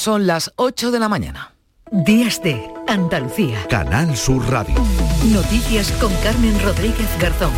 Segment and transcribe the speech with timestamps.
[0.00, 1.52] Son las 8 de la mañana.
[1.90, 3.66] Días de Andalucía.
[3.68, 4.76] Canal Sur Radio.
[5.30, 7.50] Noticias con Carmen Rodríguez Garzón.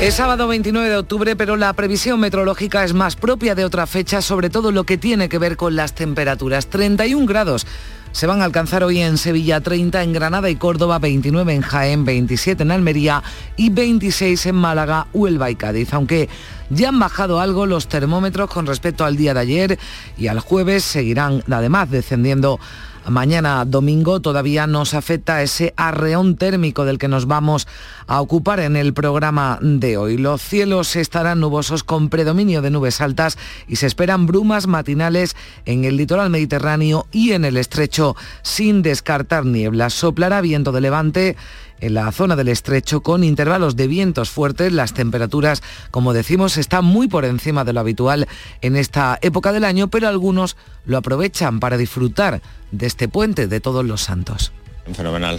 [0.00, 4.20] Es sábado 29 de octubre, pero la previsión meteorológica es más propia de otra fecha,
[4.20, 6.66] sobre todo lo que tiene que ver con las temperaturas.
[6.66, 7.68] 31 grados
[8.12, 12.04] se van a alcanzar hoy en Sevilla 30, en Granada y Córdoba 29, en Jaén
[12.04, 13.22] 27, en Almería
[13.56, 15.92] y 26 en Málaga, Huelva y Cádiz.
[15.94, 16.28] Aunque
[16.70, 19.78] ya han bajado algo los termómetros con respecto al día de ayer
[20.16, 22.58] y al jueves seguirán además descendiendo
[23.06, 27.66] mañana domingo todavía nos afecta ese arreón térmico del que nos vamos
[28.06, 30.16] a ocupar en el programa de hoy.
[30.16, 35.84] Los cielos estarán nubosos con predominio de nubes altas y se esperan brumas matinales en
[35.84, 39.94] el litoral mediterráneo y en el estrecho sin descartar nieblas.
[39.94, 41.36] Soplará viento de levante
[41.80, 44.72] en la zona del estrecho con intervalos de vientos fuertes.
[44.72, 48.28] Las temperaturas, como decimos, están muy por encima de lo habitual
[48.60, 53.60] en esta época del año, pero algunos lo aprovechan para disfrutar de este puente de
[53.60, 54.52] todos los santos.
[54.94, 55.38] Fenomenal.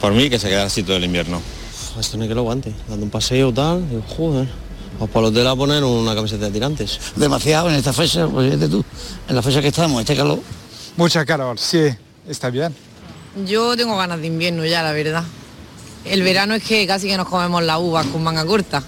[0.00, 1.40] Por mí que se queda así todo el invierno.
[1.98, 2.72] Esto no hay que lo aguante.
[2.88, 4.48] Dando un paseo tal, y, joder.
[4.98, 7.00] O para los de la poner una camiseta de tirantes.
[7.16, 8.84] Demasiado en esta fecha, pues tú,
[9.28, 10.40] en la fecha que estamos, este calor.
[10.96, 11.88] Mucha calor, sí,
[12.28, 12.74] está bien.
[13.46, 15.24] Yo tengo ganas de invierno ya, la verdad.
[16.04, 18.82] El verano es que casi que nos comemos la uva con manga corta.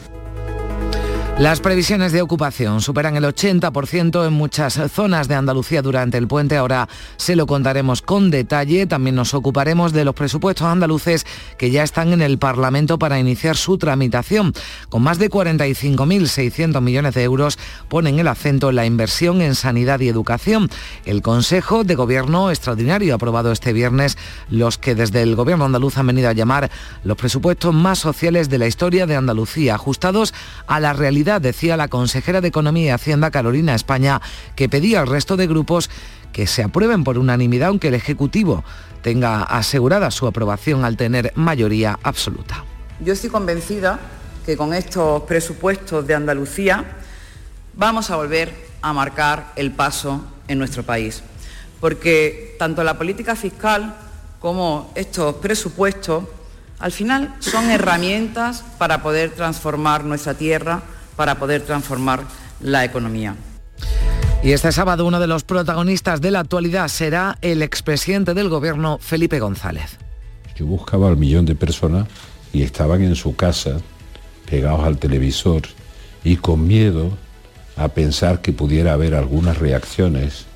[1.39, 6.57] Las previsiones de ocupación superan el 80% en muchas zonas de Andalucía durante el puente.
[6.57, 8.87] Ahora se lo contaremos con detalle.
[8.87, 11.27] También nos ocuparemos de los presupuestos andaluces
[11.59, 14.55] que ya están en el Parlamento para iniciar su tramitación.
[14.89, 20.01] Con más de 45.600 millones de euros ponen el acento en la inversión en sanidad
[20.01, 20.71] y educación.
[21.05, 24.17] El Consejo de Gobierno extraordinario ha aprobado este viernes
[24.49, 26.71] los que desde el Gobierno andaluz han venido a llamar
[27.05, 30.33] los presupuestos más sociales de la historia de Andalucía, ajustados
[30.67, 34.23] a la realidad decía la consejera de Economía y Hacienda Carolina España,
[34.55, 35.91] que pedía al resto de grupos
[36.33, 38.65] que se aprueben por unanimidad, aunque el Ejecutivo
[39.03, 42.65] tenga asegurada su aprobación al tener mayoría absoluta.
[43.01, 43.99] Yo estoy convencida
[44.45, 46.85] que con estos presupuestos de Andalucía
[47.75, 51.23] vamos a volver a marcar el paso en nuestro país,
[51.81, 53.97] porque tanto la política fiscal
[54.41, 56.25] como estos presupuestos
[56.79, 60.83] al final son herramientas para poder transformar nuestra tierra
[61.17, 62.25] para poder transformar
[62.61, 63.37] la economía.
[64.43, 68.99] Y este sábado uno de los protagonistas de la actualidad será el expresidente del gobierno,
[69.01, 69.99] Felipe González.
[70.55, 72.07] Yo buscaba al millón de personas
[72.53, 73.79] y estaban en su casa,
[74.49, 75.63] pegados al televisor
[76.23, 77.11] y con miedo
[77.77, 80.47] a pensar que pudiera haber algunas reacciones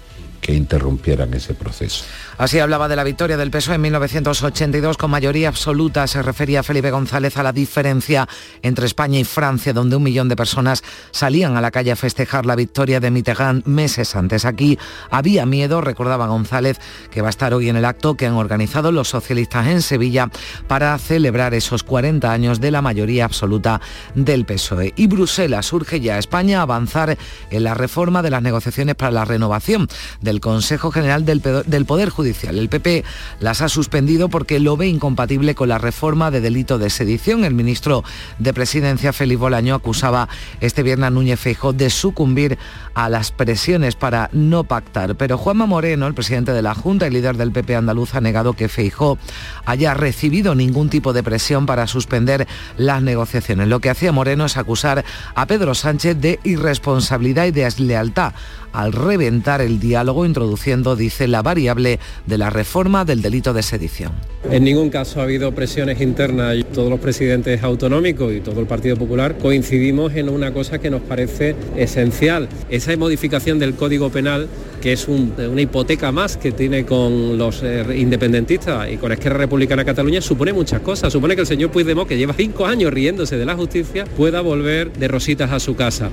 [0.41, 2.05] que interrumpieran ese proceso.
[2.41, 6.07] Así hablaba de la victoria del PSOE en 1982 con mayoría absoluta.
[6.07, 8.27] Se refería Felipe González a la diferencia
[8.63, 12.47] entre España y Francia, donde un millón de personas salían a la calle a festejar
[12.47, 14.47] la victoria de Mitterrand meses antes.
[14.47, 14.79] Aquí
[15.11, 16.79] había miedo, recordaba González,
[17.11, 20.31] que va a estar hoy en el acto que han organizado los socialistas en Sevilla
[20.67, 23.83] para celebrar esos 40 años de la mayoría absoluta
[24.15, 24.95] del PSOE.
[24.97, 27.19] Y Bruselas urge ya a España a avanzar
[27.51, 29.89] en la reforma de las negociaciones para la renovación
[30.23, 33.05] del Consejo General del Poder Judicial el PP
[33.41, 37.45] las ha suspendido porque lo ve incompatible con la reforma de delito de sedición.
[37.45, 38.05] El ministro
[38.39, 40.29] de Presidencia, Félix Bolaño, acusaba
[40.61, 42.59] este viernes a Núñez Feijóo de sucumbir
[42.95, 45.17] a las presiones para no pactar.
[45.17, 48.53] Pero Juanma Moreno, el presidente de la Junta y líder del PP andaluz, ha negado
[48.53, 49.19] que Feijóo
[49.65, 52.47] haya recibido ningún tipo de presión para suspender
[52.77, 53.69] las negociaciones.
[53.69, 55.05] Lo que hacía Moreno es acusar
[55.35, 58.35] a Pedro Sánchez de irresponsabilidad y deslealtad
[58.73, 64.13] al reventar el diálogo introduciendo, dice, la variable de la reforma del delito de sedición.
[64.51, 68.97] En ningún caso ha habido presiones internas todos los presidentes autonómicos y todo el Partido
[68.97, 74.49] Popular coincidimos en una cosa que nos parece esencial, esa modificación del Código Penal
[74.81, 79.85] que es una hipoteca más que tiene con los eh, independentistas y con Esquerra Republicana
[79.85, 81.13] Cataluña, supone muchas cosas.
[81.13, 84.93] Supone que el señor Puigdemont, que lleva cinco años riéndose de la justicia, pueda volver
[84.93, 86.11] de rositas a su casa.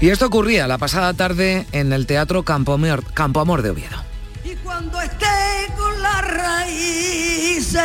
[0.00, 3.96] Y esto ocurría la pasada tarde en el Teatro Campo Amor, Campo Amor de Oviedo.
[4.44, 5.26] Y cuando esté
[5.76, 7.82] con las raíces,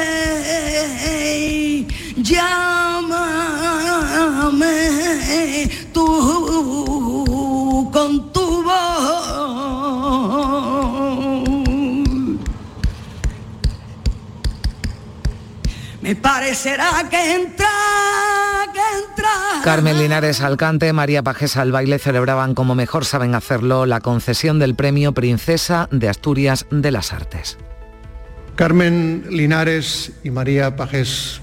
[2.18, 3.10] llámame
[5.94, 9.04] tú con tu voz.
[16.04, 17.66] Me parecerá que entra,
[18.74, 19.30] que entra.
[19.64, 24.60] Carmen Linares al cante, María Pajés al baile celebraban como mejor saben hacerlo la concesión
[24.60, 27.58] del premio Princesa de Asturias de las Artes.
[28.56, 31.40] Carmen Linares y María Pajés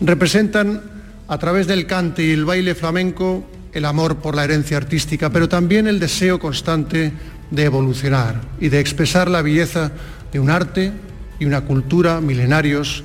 [0.00, 0.80] representan
[1.26, 5.48] a través del cante y el baile flamenco el amor por la herencia artística, pero
[5.48, 7.12] también el deseo constante
[7.50, 9.90] de evolucionar y de expresar la belleza
[10.30, 10.92] de un arte
[11.40, 13.02] y una cultura milenarios,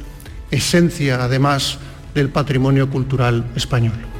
[0.53, 1.77] esencia además
[2.13, 4.12] del patrimonio cultural español.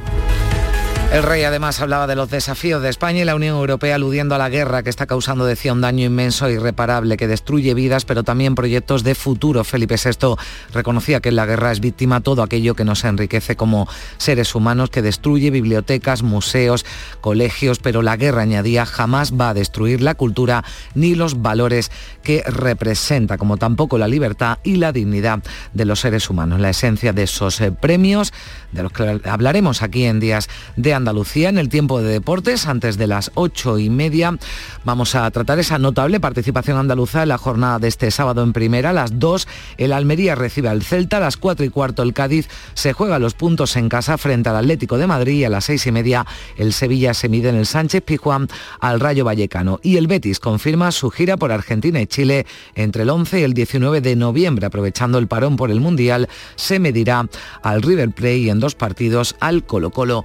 [1.12, 4.38] El rey además hablaba de los desafíos de España y la Unión Europea aludiendo a
[4.38, 8.24] la guerra que está causando, decía, un daño inmenso e irreparable que destruye vidas, pero
[8.24, 9.62] también proyectos de futuro.
[9.62, 10.34] Felipe VI
[10.72, 13.86] reconocía que en la guerra es víctima todo aquello que nos enriquece como
[14.16, 16.84] seres humanos, que destruye bibliotecas, museos,
[17.20, 20.64] colegios, pero la guerra, añadía, jamás va a destruir la cultura
[20.94, 21.92] ni los valores
[22.24, 26.60] que representa, como tampoco la libertad y la dignidad de los seres humanos.
[26.60, 28.32] La esencia de esos eh, premios,
[28.72, 32.96] de los que hablaremos aquí en días de Andalucía en el tiempo de deportes antes
[32.96, 34.36] de las ocho y media.
[34.84, 38.90] Vamos a tratar esa notable participación andaluza en la jornada de este sábado en primera.
[38.90, 42.48] A las dos el Almería recibe al Celta, a las cuatro y cuarto el Cádiz
[42.74, 45.86] se juega los puntos en casa frente al Atlético de Madrid y a las seis
[45.86, 46.26] y media
[46.56, 48.48] el Sevilla se mide en el Sánchez Pijuán
[48.80, 49.80] al Rayo Vallecano.
[49.82, 53.54] Y el Betis confirma su gira por Argentina y Chile entre el 11 y el
[53.54, 57.26] 19 de noviembre, aprovechando el parón por el Mundial, se medirá
[57.62, 60.24] al River Plate y en dos partidos al Colo Colo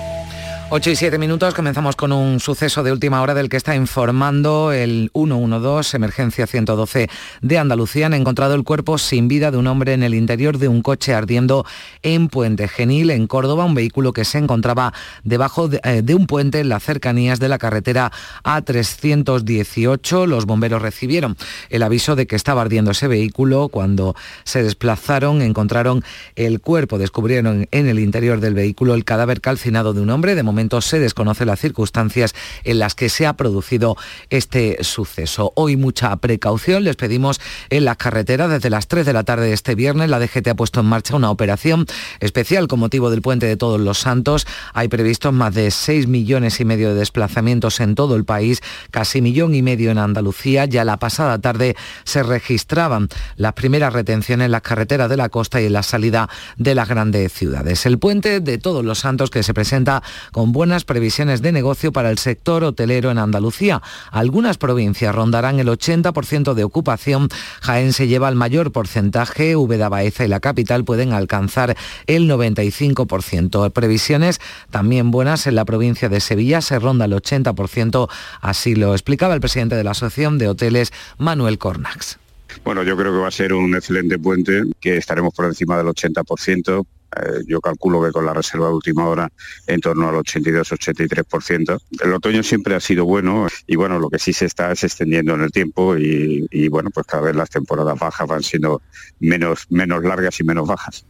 [0.73, 4.71] 8 y 7 minutos, comenzamos con un suceso de última hora del que está informando
[4.71, 7.09] el 112, Emergencia 112
[7.41, 8.05] de Andalucía.
[8.05, 11.13] Han encontrado el cuerpo sin vida de un hombre en el interior de un coche
[11.13, 11.65] ardiendo
[12.03, 14.93] en Puente Genil, en Córdoba, un vehículo que se encontraba
[15.25, 18.09] debajo de, eh, de un puente en las cercanías de la carretera
[18.45, 20.25] A318.
[20.25, 21.35] Los bomberos recibieron
[21.69, 23.67] el aviso de que estaba ardiendo ese vehículo.
[23.67, 24.15] Cuando
[24.45, 26.01] se desplazaron, encontraron
[26.37, 30.33] el cuerpo, descubrieron en el interior del vehículo el cadáver calcinado de un hombre.
[30.33, 33.97] De momento se desconoce las circunstancias en las que se ha producido
[34.29, 35.53] este suceso.
[35.55, 39.53] Hoy mucha precaución, les pedimos en las carreteras desde las 3 de la tarde de
[39.53, 40.09] este viernes.
[40.09, 41.85] La DGT ha puesto en marcha una operación
[42.19, 44.45] especial con motivo del puente de Todos los Santos.
[44.73, 48.61] Hay previstos más de 6 millones y medio de desplazamientos en todo el país,
[48.91, 50.65] casi millón y medio en Andalucía.
[50.65, 55.61] Ya la pasada tarde se registraban las primeras retenciones en las carreteras de la costa
[55.61, 57.85] y en la salida de las grandes ciudades.
[57.85, 62.09] El puente de Todos los Santos que se presenta con buenas previsiones de negocio para
[62.09, 63.81] el sector hotelero en Andalucía.
[64.11, 67.29] Algunas provincias rondarán el 80% de ocupación.
[67.61, 71.75] Jaén se lleva el mayor porcentaje, Úbeda, Baeza y la capital pueden alcanzar
[72.07, 73.71] el 95%.
[73.71, 74.39] Previsiones
[74.69, 78.09] también buenas en la provincia de Sevilla, se ronda el 80%,
[78.41, 82.17] así lo explicaba el presidente de la Asociación de Hoteles, Manuel Cornax.
[82.63, 85.87] Bueno, yo creo que va a ser un excelente puente, que estaremos por encima del
[85.87, 86.85] 80%.
[87.15, 89.29] Eh, yo calculo que con la reserva de última hora
[89.67, 91.81] en torno al 82-83%.
[92.03, 95.33] El otoño siempre ha sido bueno y bueno, lo que sí se está es extendiendo
[95.35, 98.81] en el tiempo y, bueno, pues cada vez las temporadas bajas van siendo
[99.19, 101.05] menos, menos largas y menos bajas.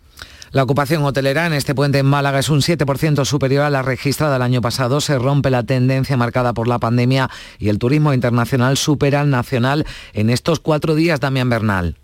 [0.51, 4.35] La ocupación hotelera en este puente en Málaga es un 7% superior a la registrada
[4.35, 4.99] el año pasado.
[4.99, 9.85] Se rompe la tendencia marcada por la pandemia y el turismo internacional supera al nacional
[10.13, 12.00] en estos cuatro días, Damián Bernal.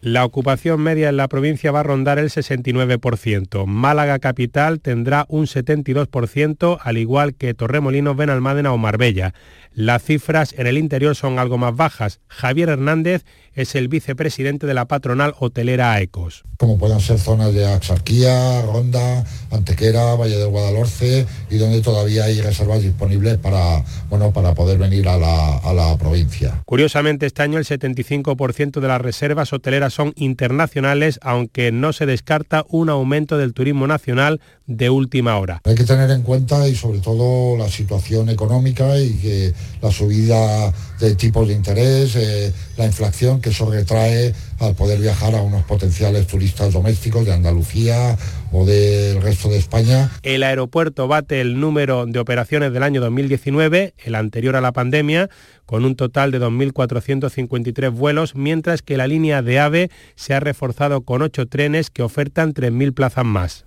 [0.00, 3.66] La ocupación media en la provincia va a rondar el 69%.
[3.66, 9.34] Málaga capital tendrá un 72%, al igual que Torremolinos, Benalmádena o Marbella.
[9.72, 12.20] Las cifras en el interior son algo más bajas.
[12.28, 13.24] Javier Hernández
[13.54, 16.44] es el vicepresidente de la patronal hotelera AECOS.
[16.58, 22.40] Como puedan ser zonas de Axarquía, Ronda, Antequera, Valle del Guadalhorce y donde todavía hay
[22.40, 26.62] reservas disponibles para, bueno, para poder venir a la, a la provincia.
[26.64, 32.64] Curiosamente, este año el 75% de las reservas hoteleras son internacionales, aunque no se descarta
[32.68, 35.62] un aumento del turismo nacional de última hora.
[35.64, 40.72] Hay que tener en cuenta y sobre todo la situación económica y que la subida
[41.00, 45.64] de tipos de interés, eh, la inflación, que eso retrae al poder viajar a unos
[45.64, 48.16] potenciales turistas domésticos de Andalucía
[48.52, 50.10] o del resto de España.
[50.22, 55.28] El aeropuerto bate el número de operaciones del año 2019, el anterior a la pandemia,
[55.66, 61.02] con un total de 2.453 vuelos, mientras que la línea de AVE se ha reforzado
[61.02, 63.64] con ocho trenes que ofertan 3.000 plazas más.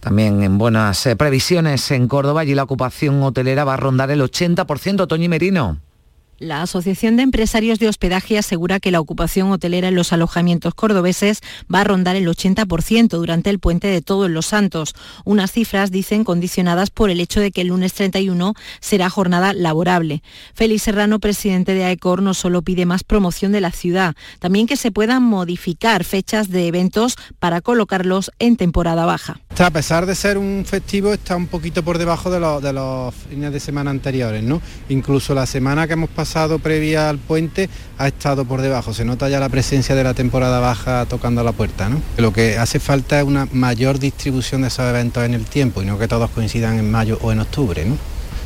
[0.00, 4.20] También en buenas eh, previsiones en Córdoba y la ocupación hotelera va a rondar el
[4.20, 5.80] 80%, Toñi Merino.
[6.38, 11.40] La Asociación de Empresarios de Hospedaje asegura que la ocupación hotelera en los alojamientos cordobeses
[11.72, 16.24] va a rondar el 80% durante el puente de Todos los Santos, unas cifras, dicen,
[16.24, 20.22] condicionadas por el hecho de que el lunes 31 será jornada laborable.
[20.52, 24.76] Félix Serrano, presidente de AECOR, no solo pide más promoción de la ciudad, también que
[24.76, 29.40] se puedan modificar fechas de eventos para colocarlos en temporada baja.
[29.58, 33.14] A pesar de ser un festivo, está un poquito por debajo de los, de los
[33.14, 34.60] fines de semana anteriores, ¿no?
[34.90, 38.92] Incluso la semana que hemos pasado previa al puente ha estado por debajo.
[38.92, 41.88] Se nota ya la presencia de la temporada baja tocando la puerta.
[41.88, 42.02] ¿no?
[42.18, 45.86] Lo que hace falta es una mayor distribución de esos eventos en el tiempo y
[45.86, 47.84] no que todos coincidan en mayo o en octubre.
[47.86, 47.96] ¿no?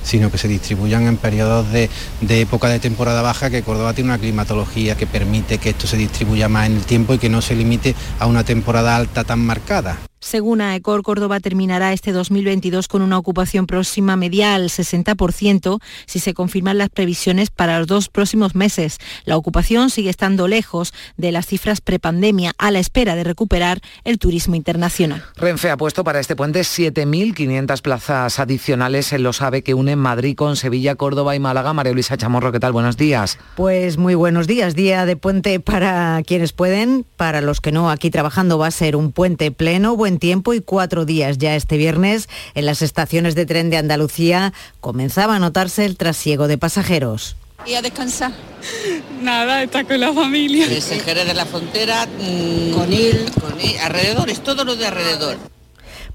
[0.03, 1.91] sino que se distribuyan en periodos de,
[2.23, 5.99] de, época de temporada baja, que Córdoba tiene una climatología que permite que esto se
[5.99, 9.41] distribuya más en el tiempo y que no se limite a una temporada alta tan
[9.41, 9.99] marcada.
[10.21, 16.35] Según AECOR, Córdoba terminará este 2022 con una ocupación próxima media al 60% si se
[16.35, 18.99] confirman las previsiones para los dos próximos meses.
[19.25, 24.19] La ocupación sigue estando lejos de las cifras prepandemia a la espera de recuperar el
[24.19, 25.25] turismo internacional.
[25.37, 30.37] Renfe ha puesto para este puente 7.500 plazas adicionales en los AVE que unen Madrid
[30.37, 31.73] con Sevilla, Córdoba y Málaga.
[31.73, 32.73] María Luisa Chamorro, ¿qué tal?
[32.73, 33.39] Buenos días.
[33.57, 34.75] Pues muy buenos días.
[34.75, 38.97] Día de puente para quienes pueden, para los que no, aquí trabajando va a ser
[38.97, 43.71] un puente pleno tiempo y cuatro días ya este viernes en las estaciones de tren
[43.71, 47.37] de Andalucía comenzaba a notarse el trasiego de pasajeros.
[47.67, 48.33] Y a descansar.
[49.23, 50.67] Nada, está con la familia.
[50.67, 55.37] Desde Jerez de la Frontera, mmm, Conil, Conil, alrededor, es todo lo de alrededor.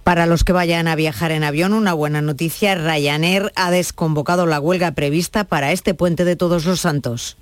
[0.04, 4.60] Para los que vayan a viajar en avión, una buena noticia, Ryanair ha desconvocado la
[4.60, 7.38] huelga prevista para este puente de Todos los Santos.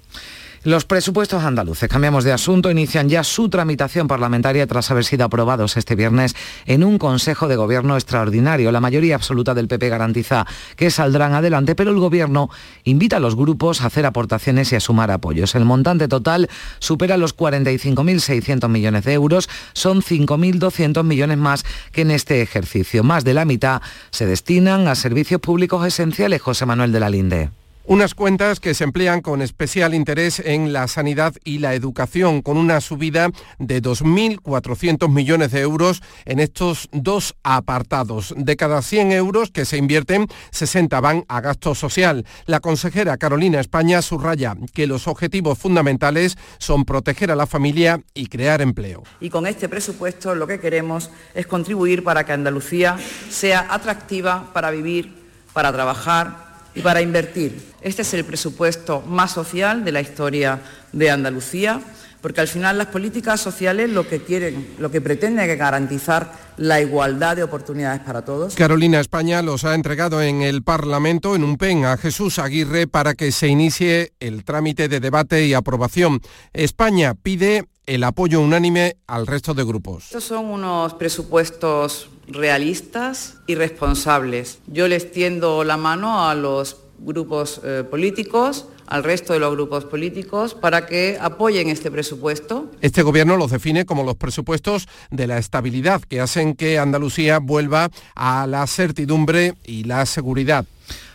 [0.65, 5.75] Los presupuestos andaluces, cambiamos de asunto, inician ya su tramitación parlamentaria tras haber sido aprobados
[5.75, 8.71] este viernes en un Consejo de Gobierno extraordinario.
[8.71, 12.49] La mayoría absoluta del PP garantiza que saldrán adelante, pero el Gobierno
[12.85, 15.53] invita a los grupos a hacer aportaciones y a sumar apoyos.
[15.55, 22.11] El montante total supera los 45.600 millones de euros, son 5.200 millones más que en
[22.11, 23.03] este ejercicio.
[23.03, 27.62] Más de la mitad se destinan a servicios públicos esenciales, José Manuel de la Linde.
[27.85, 32.55] Unas cuentas que se emplean con especial interés en la sanidad y la educación, con
[32.55, 38.33] una subida de 2.400 millones de euros en estos dos apartados.
[38.37, 42.25] De cada 100 euros que se invierten, 60 van a gasto social.
[42.45, 48.27] La consejera Carolina España subraya que los objetivos fundamentales son proteger a la familia y
[48.27, 49.03] crear empleo.
[49.19, 52.97] Y con este presupuesto lo que queremos es contribuir para que Andalucía
[53.29, 55.13] sea atractiva para vivir,
[55.51, 57.73] para trabajar y para invertir.
[57.81, 60.61] Este es el presupuesto más social de la historia
[60.91, 61.81] de Andalucía,
[62.21, 66.79] porque al final las políticas sociales lo que quieren, lo que pretenden es garantizar la
[66.79, 68.55] igualdad de oportunidades para todos.
[68.55, 73.13] Carolina España los ha entregado en el Parlamento en un PEN a Jesús Aguirre para
[73.13, 76.21] que se inicie el trámite de debate y aprobación.
[76.53, 80.05] España pide el apoyo unánime al resto de grupos.
[80.05, 84.59] Estos son unos presupuestos realistas y responsables.
[84.67, 89.85] Yo les tiendo la mano a los grupos eh, políticos, al resto de los grupos
[89.85, 92.69] políticos, para que apoyen este presupuesto.
[92.81, 97.89] Este gobierno los define como los presupuestos de la estabilidad, que hacen que Andalucía vuelva
[98.15, 100.65] a la certidumbre y la seguridad.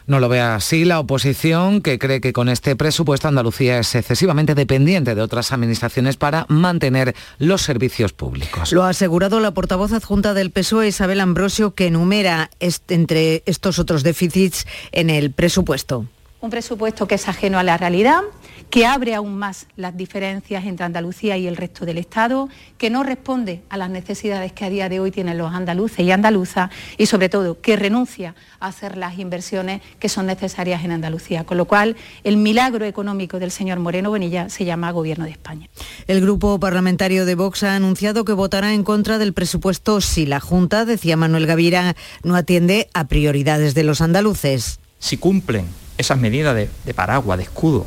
[0.09, 4.55] No lo ve así la oposición, que cree que con este presupuesto Andalucía es excesivamente
[4.55, 8.73] dependiente de otras administraciones para mantener los servicios públicos.
[8.73, 12.49] Lo ha asegurado la portavoz adjunta del PSOE, Isabel Ambrosio, que enumera
[12.89, 16.07] entre estos otros déficits en el presupuesto.
[16.41, 18.23] Un presupuesto que es ajeno a la realidad,
[18.71, 23.03] que abre aún más las diferencias entre Andalucía y el resto del Estado, que no
[23.03, 27.07] responde a las necesidades que a día de hoy tienen los andaluces y andaluzas y
[27.07, 31.45] sobre todo que renuncia a hacer las inversiones que son necesarias en Andalucía.
[31.45, 35.69] Con lo cual, el milagro económico del señor Moreno Bonilla se llama Gobierno de España.
[36.07, 40.41] El grupo parlamentario de Vox ha anunciado que votará en contra del presupuesto si la
[40.41, 44.81] Junta, decía Manuel Gavira, no atiende a prioridades de los andaluces.
[44.99, 47.87] Si cumplen esas medidas de, de paraguas, de escudo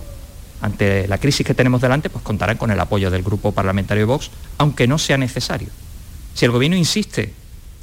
[0.62, 4.30] ante la crisis que tenemos delante, pues contarán con el apoyo del Grupo Parlamentario Vox,
[4.58, 5.70] aunque no sea necesario.
[6.34, 7.34] Si el Gobierno insiste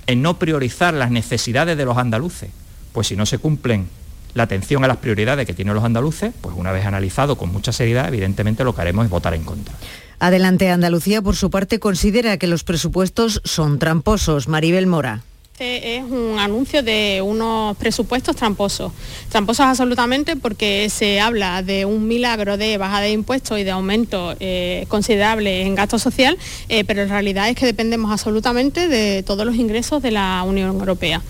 [0.06, 2.50] en no priorizar las necesidades de los andaluces,
[2.92, 3.88] pues si no se cumplen
[4.34, 7.72] la atención a las prioridades que tienen los andaluces, pues una vez analizado con mucha
[7.72, 9.74] seriedad, evidentemente lo que haremos es votar en contra.
[10.20, 14.48] Adelante Andalucía, por su parte, considera que los presupuestos son tramposos.
[14.48, 15.22] Maribel Mora.
[15.58, 18.92] Este es un anuncio de unos presupuestos tramposos.
[19.28, 24.36] Tramposos absolutamente porque se habla de un milagro de bajada de impuestos y de aumento
[24.38, 26.38] eh, considerable en gasto social,
[26.68, 30.78] eh, pero en realidad es que dependemos absolutamente de todos los ingresos de la Unión
[30.78, 31.22] Europea.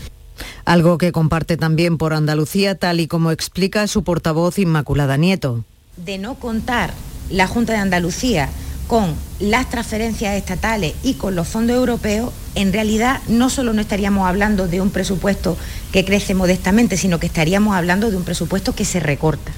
[0.66, 5.64] Algo que comparte también por Andalucía, tal y como explica su portavoz Inmaculada Nieto.
[5.96, 6.92] De no contar
[7.30, 8.50] la Junta de Andalucía
[8.88, 14.26] con las transferencias estatales y con los fondos europeos, en realidad no solo no estaríamos
[14.26, 15.56] hablando de un presupuesto
[15.92, 19.52] que crece modestamente, sino que estaríamos hablando de un presupuesto que se recorta.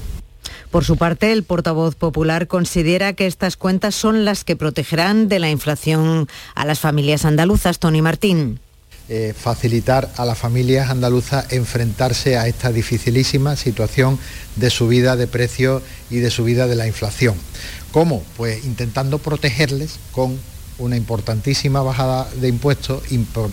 [0.69, 5.39] Por su parte, el portavoz popular considera que estas cuentas son las que protegerán de
[5.39, 7.79] la inflación a las familias andaluzas.
[7.79, 8.59] Tony Martín.
[9.09, 14.17] Eh, facilitar a las familias andaluzas enfrentarse a esta dificilísima situación
[14.55, 17.35] de subida de precios y de subida de la inflación.
[17.91, 18.23] ¿Cómo?
[18.37, 20.37] Pues intentando protegerles con
[20.77, 23.03] una importantísima bajada de impuestos,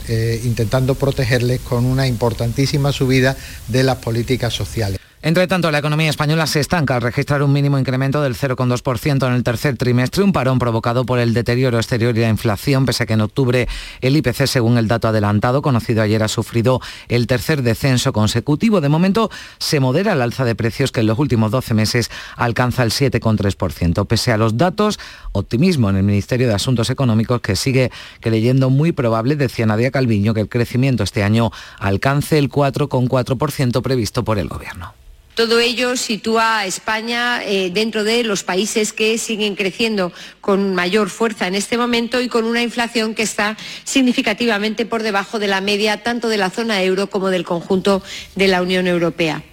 [0.09, 4.98] eh, intentando protegerles con una importantísima subida de las políticas sociales.
[5.29, 9.35] Entre tanto, la economía española se estanca al registrar un mínimo incremento del 0,2% en
[9.35, 13.07] el tercer trimestre, un parón provocado por el deterioro exterior y la inflación, pese a
[13.07, 13.69] que en octubre
[14.01, 16.81] el IPC, según el dato adelantado conocido ayer, ha sufrido
[17.11, 18.81] el tercer descenso consecutivo.
[18.81, 22.83] De momento, se modera el alza de precios que en los últimos 12 meses alcanza
[22.83, 24.07] el 7,3%.
[24.07, 24.99] Pese a los datos,
[25.33, 30.33] optimismo en el Ministerio de Asuntos Económicos que sigue creyendo muy probable, decía Nadia Calviño,
[30.33, 34.95] que el crecimiento este año alcance el 4,4% previsto por el Gobierno.
[35.39, 41.11] Todo ello sitúa a España eh, dentro de los países que siguen creciendo con mayor
[41.11, 45.61] fuerza en este momento y con una inflación que está significativamente por debajo de la
[45.61, 48.03] media tanto de la zona euro como del conjunto
[48.35, 49.45] de la Unión Europea.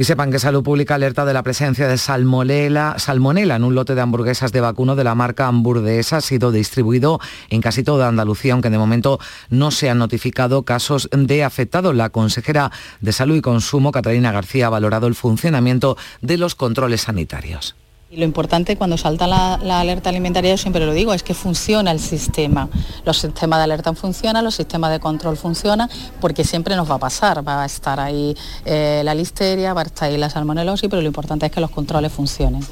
[0.00, 3.94] Y sepan que Salud Pública alerta de la presencia de salmonela, salmonela en un lote
[3.94, 6.16] de hamburguesas de vacuno de la marca Hamburguesa.
[6.16, 9.18] Ha sido distribuido en casi toda Andalucía, aunque de momento
[9.50, 11.94] no se han notificado casos de afectados.
[11.94, 17.02] La consejera de Salud y Consumo, Catalina García, ha valorado el funcionamiento de los controles
[17.02, 17.76] sanitarios.
[18.12, 21.92] Y lo importante cuando salta la, alerta alimentaria, yo siempre lo digo, es que funciona
[21.92, 22.68] el sistema.
[23.04, 25.88] Los sistemas de alerta funcionan, los sistemas de control funcionan,
[26.20, 27.46] porque siempre nos va a pasar.
[27.46, 31.06] Va a estar ahí eh, la listeria, va a estar ahí la salmonelosis, pero lo
[31.06, 32.66] importante es que los controles funcionen.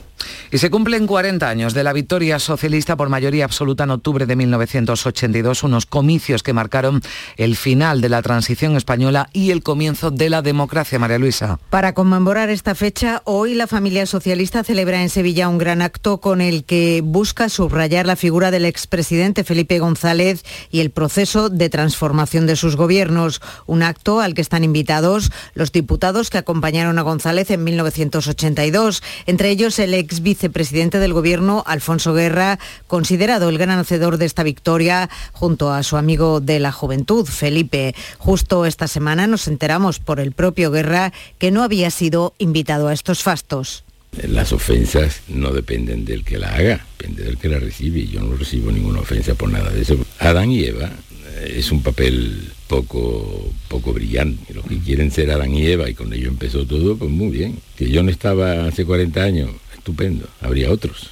[0.50, 4.36] Y se cumplen 40 años de la victoria socialista por mayoría absoluta en octubre de
[4.36, 7.02] 1982, unos comicios que marcaron
[7.36, 11.58] el final de la transición española y el comienzo de la democracia, María Luisa.
[11.70, 16.40] Para conmemorar esta fecha, hoy la familia socialista celebra en Sevilla un gran acto con
[16.40, 22.46] el que busca subrayar la figura del expresidente Felipe González y el proceso de transformación
[22.46, 23.40] de sus gobiernos.
[23.66, 29.50] Un acto al que están invitados los diputados que acompañaron a González en 1982, entre
[29.50, 35.08] ellos el ex vicepresidente del Gobierno, Alfonso Guerra, considerado el gran hacedor de esta victoria
[35.32, 37.94] junto a su amigo de la juventud, Felipe.
[38.18, 42.92] Justo esta semana nos enteramos por el propio Guerra que no había sido invitado a
[42.92, 43.84] estos fastos.
[44.26, 48.06] Las ofensas no dependen del que la haga, depende del que la recibe.
[48.06, 49.96] Yo no recibo ninguna ofensa por nada de eso.
[50.18, 50.90] Adán y Eva
[51.36, 54.54] eh, es un papel poco, poco brillante.
[54.54, 57.58] Los que quieren ser Adán y Eva y con ello empezó todo, pues muy bien.
[57.76, 59.50] Que yo no estaba hace 40 años
[59.88, 61.10] estupendo, habría otros.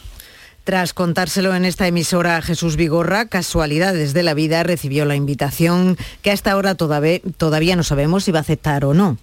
[0.64, 6.30] Tras contárselo en esta emisora Jesús Vigorra, Casualidades de la Vida recibió la invitación que
[6.30, 9.16] hasta ahora todavía no sabemos si va a aceptar o no.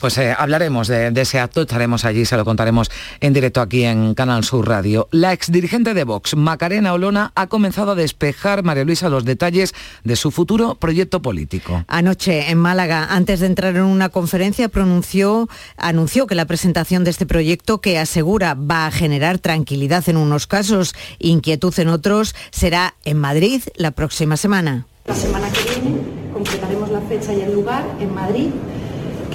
[0.00, 4.14] Pues eh, hablaremos de, ese acto, estaremos allí, se lo contaremos en directo aquí en
[4.14, 5.08] Canal Sur Radio.
[5.10, 9.74] La exdirigente de Vox, Macarena Olona, ha comenzado a despejar, María Luisa, los detalles
[10.04, 11.84] de su futuro proyecto político.
[11.88, 17.10] Anoche en Málaga, antes de entrar en una conferencia, pronunció, anunció que la presentación de
[17.10, 22.94] este proyecto, que asegura va a generar tranquilidad en unos casos, inquietud en otros, será
[23.04, 24.86] en Madrid la próxima semana.
[25.06, 26.00] La semana que viene
[26.32, 28.48] completaremos la fecha y el lugar en Madrid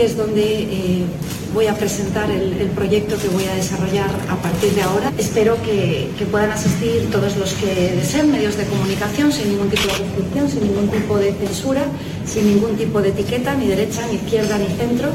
[0.01, 1.03] que es donde eh,
[1.53, 5.13] voy a presentar el, proyecto que voy a desarrollar a partir de ahora.
[5.15, 9.99] Espero que, puedan asistir todos los que deseen, medios de comunicación, sin ningún tipo de
[9.99, 11.83] restricción, sin ningún tipo de censura,
[12.25, 15.09] sin ningún tipo de etiqueta, ni derecha, ni izquierda, ni centro.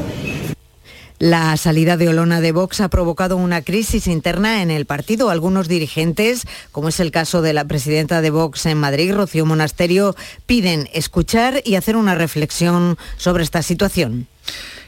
[1.19, 5.31] La salida de Olona de Vox ha provocado una crisis interna en el partido.
[5.31, 10.15] Algunos dirigentes, como es el caso de la presidenta de Vox en Madrid, Rocío Monasterio,
[10.45, 14.27] piden escuchar y hacer una reflexión sobre esta situación.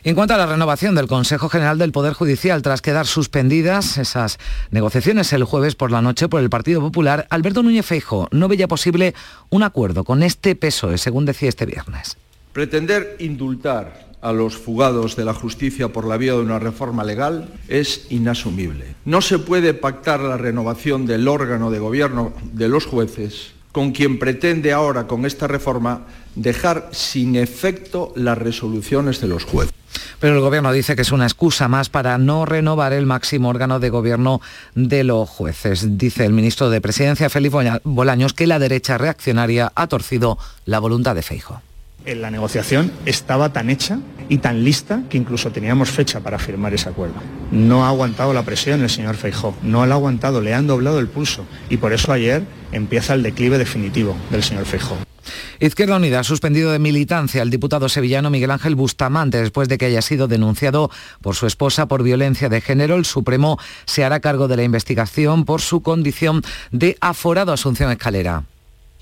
[0.06, 4.38] En cuanto a la renovación del Consejo General del Poder Judicial, tras quedar suspendidas esas
[4.72, 8.70] negociaciones el jueves por la noche por el Partido Popular, Alberto Núñez Feijo no veía
[8.70, 9.14] posible
[9.50, 12.16] un acuerdo con este PSOE, según decía este viernes.
[12.54, 17.50] Pretender indultar a los fugados de la justicia por la vía de una reforma legal
[17.68, 18.96] es inasumible.
[19.04, 24.20] No se puede pactar la renovación del órgano de gobierno de los jueces con quien
[24.20, 26.02] pretende ahora con esta reforma
[26.36, 29.74] dejar sin efecto las resoluciones de los jueces.
[30.20, 33.80] Pero el Gobierno dice que es una excusa más para no renovar el máximo órgano
[33.80, 34.42] de gobierno
[34.76, 35.98] de los jueces.
[35.98, 41.16] Dice el ministro de Presidencia, Felipe Bolaños, que la derecha reaccionaria ha torcido la voluntad
[41.16, 41.62] de Feijo.
[42.06, 46.90] La negociación estaba tan hecha y tan lista que incluso teníamos fecha para firmar ese
[46.90, 47.16] acuerdo.
[47.52, 51.00] No ha aguantado la presión el señor Feijó, no lo ha aguantado, le han doblado
[51.00, 54.98] el pulso y por eso ayer empieza el declive definitivo del señor Feijó.
[55.60, 59.86] Izquierda Unida ha suspendido de militancia al diputado sevillano Miguel Ángel Bustamante después de que
[59.86, 60.90] haya sido denunciado
[61.22, 62.96] por su esposa por violencia de género.
[62.96, 68.44] El Supremo se hará cargo de la investigación por su condición de aforado Asunción Escalera.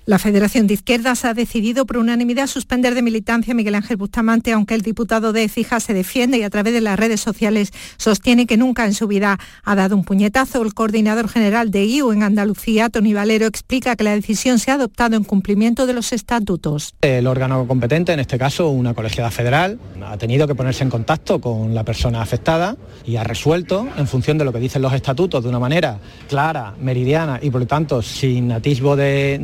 [0.07, 4.53] La Federación de Izquierdas ha decidido por unanimidad suspender de militancia a Miguel Ángel Bustamante,
[4.53, 8.45] aunque el diputado de Fija se defiende y a través de las redes sociales sostiene
[8.45, 10.61] que nunca en su vida ha dado un puñetazo.
[10.61, 14.75] El coordinador general de IU en Andalucía, Tony Valero, explica que la decisión se ha
[14.75, 16.95] adoptado en cumplimiento de los estatutos.
[17.01, 21.41] El órgano competente, en este caso una colegiada federal, ha tenido que ponerse en contacto
[21.41, 25.43] con la persona afectada y ha resuelto, en función de lo que dicen los estatutos,
[25.43, 29.41] de una manera clara, meridiana y por lo tanto sin atisbo de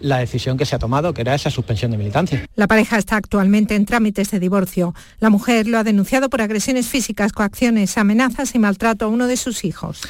[0.00, 2.46] la decisión que se ha tomado, que era esa suspensión de militancia.
[2.54, 4.94] La pareja está actualmente en trámites de divorcio.
[5.18, 9.36] La mujer lo ha denunciado por agresiones físicas, coacciones, amenazas y maltrato a uno de
[9.36, 10.02] sus hijos.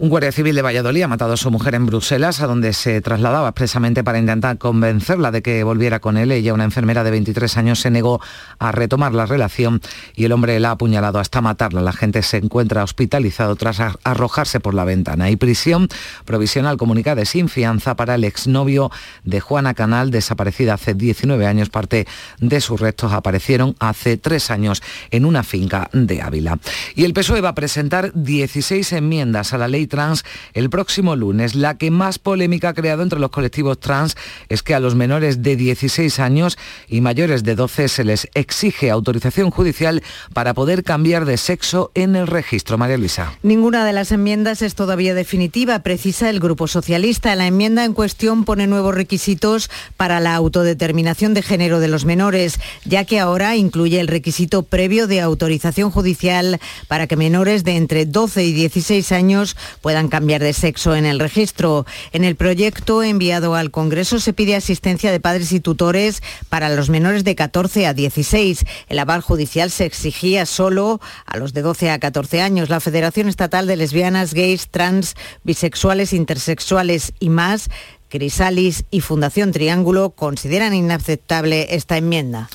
[0.00, 3.00] Un guardia civil de Valladolid ha matado a su mujer en Bruselas, a donde se
[3.00, 6.30] trasladaba expresamente para intentar convencerla de que volviera con él.
[6.30, 8.20] Ella, una enfermera de 23 años, se negó
[8.60, 9.80] a retomar la relación
[10.14, 11.82] y el hombre la ha apuñalado hasta matarla.
[11.82, 15.30] La gente se encuentra hospitalizado tras arrojarse por la ventana.
[15.30, 15.88] Y prisión
[16.24, 18.92] provisional comunicada sin fianza para el exnovio
[19.24, 21.70] de Juana Canal, desaparecida hace 19 años.
[21.70, 22.06] Parte
[22.38, 24.80] de sus restos aparecieron hace tres años
[25.10, 26.60] en una finca de Ávila.
[26.94, 30.24] Y el PSOE va a presentar 16 enmiendas a la ley trans
[30.54, 31.54] el próximo lunes.
[31.54, 34.16] La que más polémica ha creado entre los colectivos trans
[34.48, 38.90] es que a los menores de 16 años y mayores de 12 se les exige
[38.90, 42.78] autorización judicial para poder cambiar de sexo en el registro.
[42.78, 43.32] María Luisa.
[43.42, 47.34] Ninguna de las enmiendas es todavía definitiva, precisa el Grupo Socialista.
[47.34, 52.60] La enmienda en cuestión pone nuevos requisitos para la autodeterminación de género de los menores,
[52.84, 58.06] ya que ahora incluye el requisito previo de autorización judicial para que menores de entre
[58.06, 61.86] 12 y 16 años puedan cambiar de sexo en el registro.
[62.12, 66.90] En el proyecto enviado al Congreso se pide asistencia de padres y tutores para los
[66.90, 68.64] menores de 14 a 16.
[68.88, 72.68] El aval judicial se exigía solo a los de 12 a 14 años.
[72.68, 75.14] La Federación Estatal de Lesbianas, Gays, Trans,
[75.44, 77.68] Bisexuales, Intersexuales y más
[78.08, 82.48] Crisalis y Fundación Triángulo consideran inaceptable esta enmienda.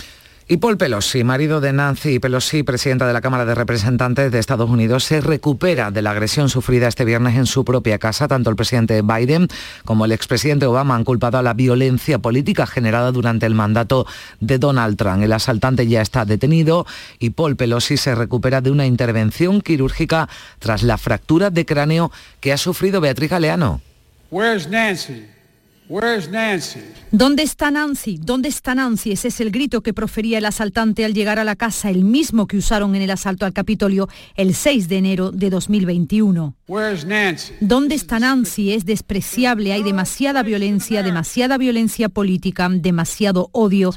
[0.53, 4.69] Y Paul Pelosi, marido de Nancy Pelosi, presidenta de la Cámara de Representantes de Estados
[4.69, 8.27] Unidos, se recupera de la agresión sufrida este viernes en su propia casa.
[8.27, 9.47] Tanto el presidente Biden
[9.83, 14.05] como el expresidente Obama han culpado a la violencia política generada durante el mandato
[14.41, 15.23] de Donald Trump.
[15.23, 16.85] El asaltante ya está detenido
[17.17, 22.11] y Paul Pelosi se recupera de una intervención quirúrgica tras la fractura de cráneo
[22.41, 23.81] que ha sufrido Beatriz Galeano.
[24.29, 24.69] Nancy?
[24.69, 25.25] Nancy?
[27.11, 28.17] ¿Dónde está Nancy?
[28.21, 29.11] ¿Dónde está Nancy?
[29.11, 32.47] Ese es el grito que profería el asaltante al llegar a la casa, el mismo
[32.47, 36.55] que usaron en el asalto al Capitolio el 6 de enero de 2021.
[37.59, 38.73] ¿Dónde está Nancy?
[38.73, 43.93] Es despreciable, hay demasiada violencia, demasiada violencia política, demasiado odio.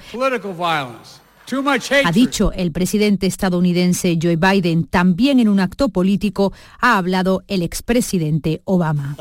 [2.05, 4.85] Ha dicho el presidente estadounidense Joe Biden.
[4.85, 9.16] También en un acto político ha hablado el expresidente Obama.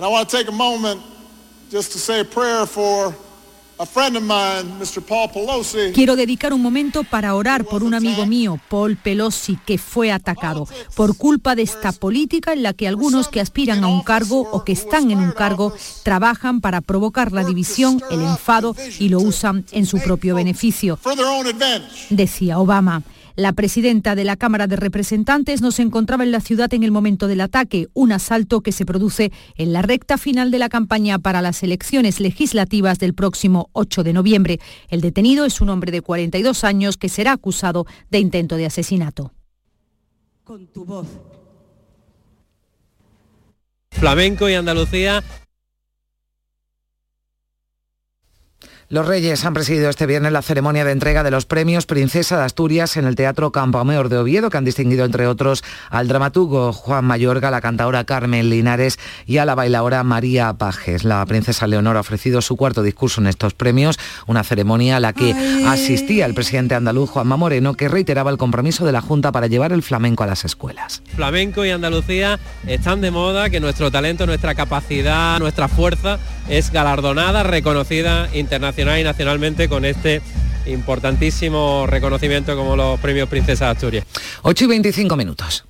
[5.93, 10.67] Quiero dedicar un momento para orar por un amigo mío, Paul Pelosi, que fue atacado
[10.95, 14.63] por culpa de esta política en la que algunos que aspiran a un cargo o
[14.63, 19.65] que están en un cargo trabajan para provocar la división, el enfado y lo usan
[19.71, 20.97] en su propio beneficio.
[22.09, 23.03] Decía Obama.
[23.35, 26.91] La presidenta de la Cámara de Representantes no se encontraba en la ciudad en el
[26.91, 31.19] momento del ataque, un asalto que se produce en la recta final de la campaña
[31.19, 34.59] para las elecciones legislativas del próximo 8 de noviembre.
[34.87, 39.33] El detenido es un hombre de 42 años que será acusado de intento de asesinato.
[40.45, 41.07] Con tu voz.
[43.91, 45.23] Flamenco y Andalucía
[48.87, 52.43] Los Reyes han presidido este viernes la ceremonia de entrega de los premios Princesa de
[52.43, 57.03] Asturias en el Teatro Campoamor de Oviedo, que han distinguido entre otros al dramaturgo Juan
[57.03, 61.03] Mayorga, la cantadora Carmen Linares y a la bailadora María Pajes.
[61.03, 65.13] La princesa Leonor ha ofrecido su cuarto discurso en estos premios, una ceremonia a la
[65.13, 65.33] que
[65.65, 69.71] asistía el presidente andaluz Juanma Moreno, que reiteraba el compromiso de la Junta para llevar
[69.71, 71.01] el flamenco a las escuelas.
[71.15, 77.41] Flamenco y Andalucía están de moda, que nuestro talento, nuestra capacidad, nuestra fuerza es galardonada,
[77.41, 80.21] reconocida internacionalmente y nacionalmente con este
[80.65, 84.05] importantísimo reconocimiento como los premios Princesa de Asturias.
[84.41, 85.65] 8 y 25 minutos.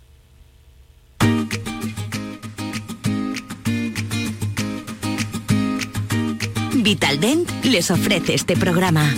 [6.74, 9.12] Vitaldent les ofrece este programa.